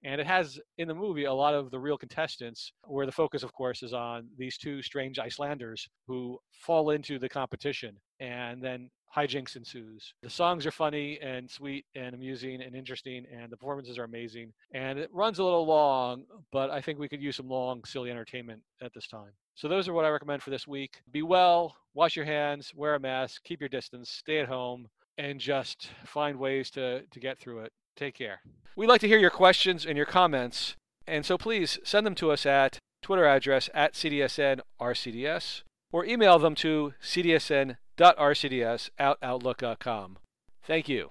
[0.03, 3.43] And it has in the movie a lot of the real contestants, where the focus,
[3.43, 7.97] of course, is on these two strange Icelanders who fall into the competition.
[8.19, 10.15] And then hijinks ensues.
[10.23, 14.53] The songs are funny and sweet and amusing and interesting, and the performances are amazing.
[14.73, 18.11] And it runs a little long, but I think we could use some long, silly
[18.11, 19.33] entertainment at this time.
[19.55, 21.01] So those are what I recommend for this week.
[21.11, 24.89] Be well, wash your hands, wear a mask, keep your distance, stay at home,
[25.19, 27.73] and just find ways to, to get through it.
[27.97, 28.41] Take care.
[28.77, 30.75] We'd like to hear your questions and your comments,
[31.07, 35.63] and so please send them to us at Twitter address at CDSNRCDS
[35.93, 40.19] or email them to cdsn.rcds at outlook.com.
[40.63, 41.11] Thank you.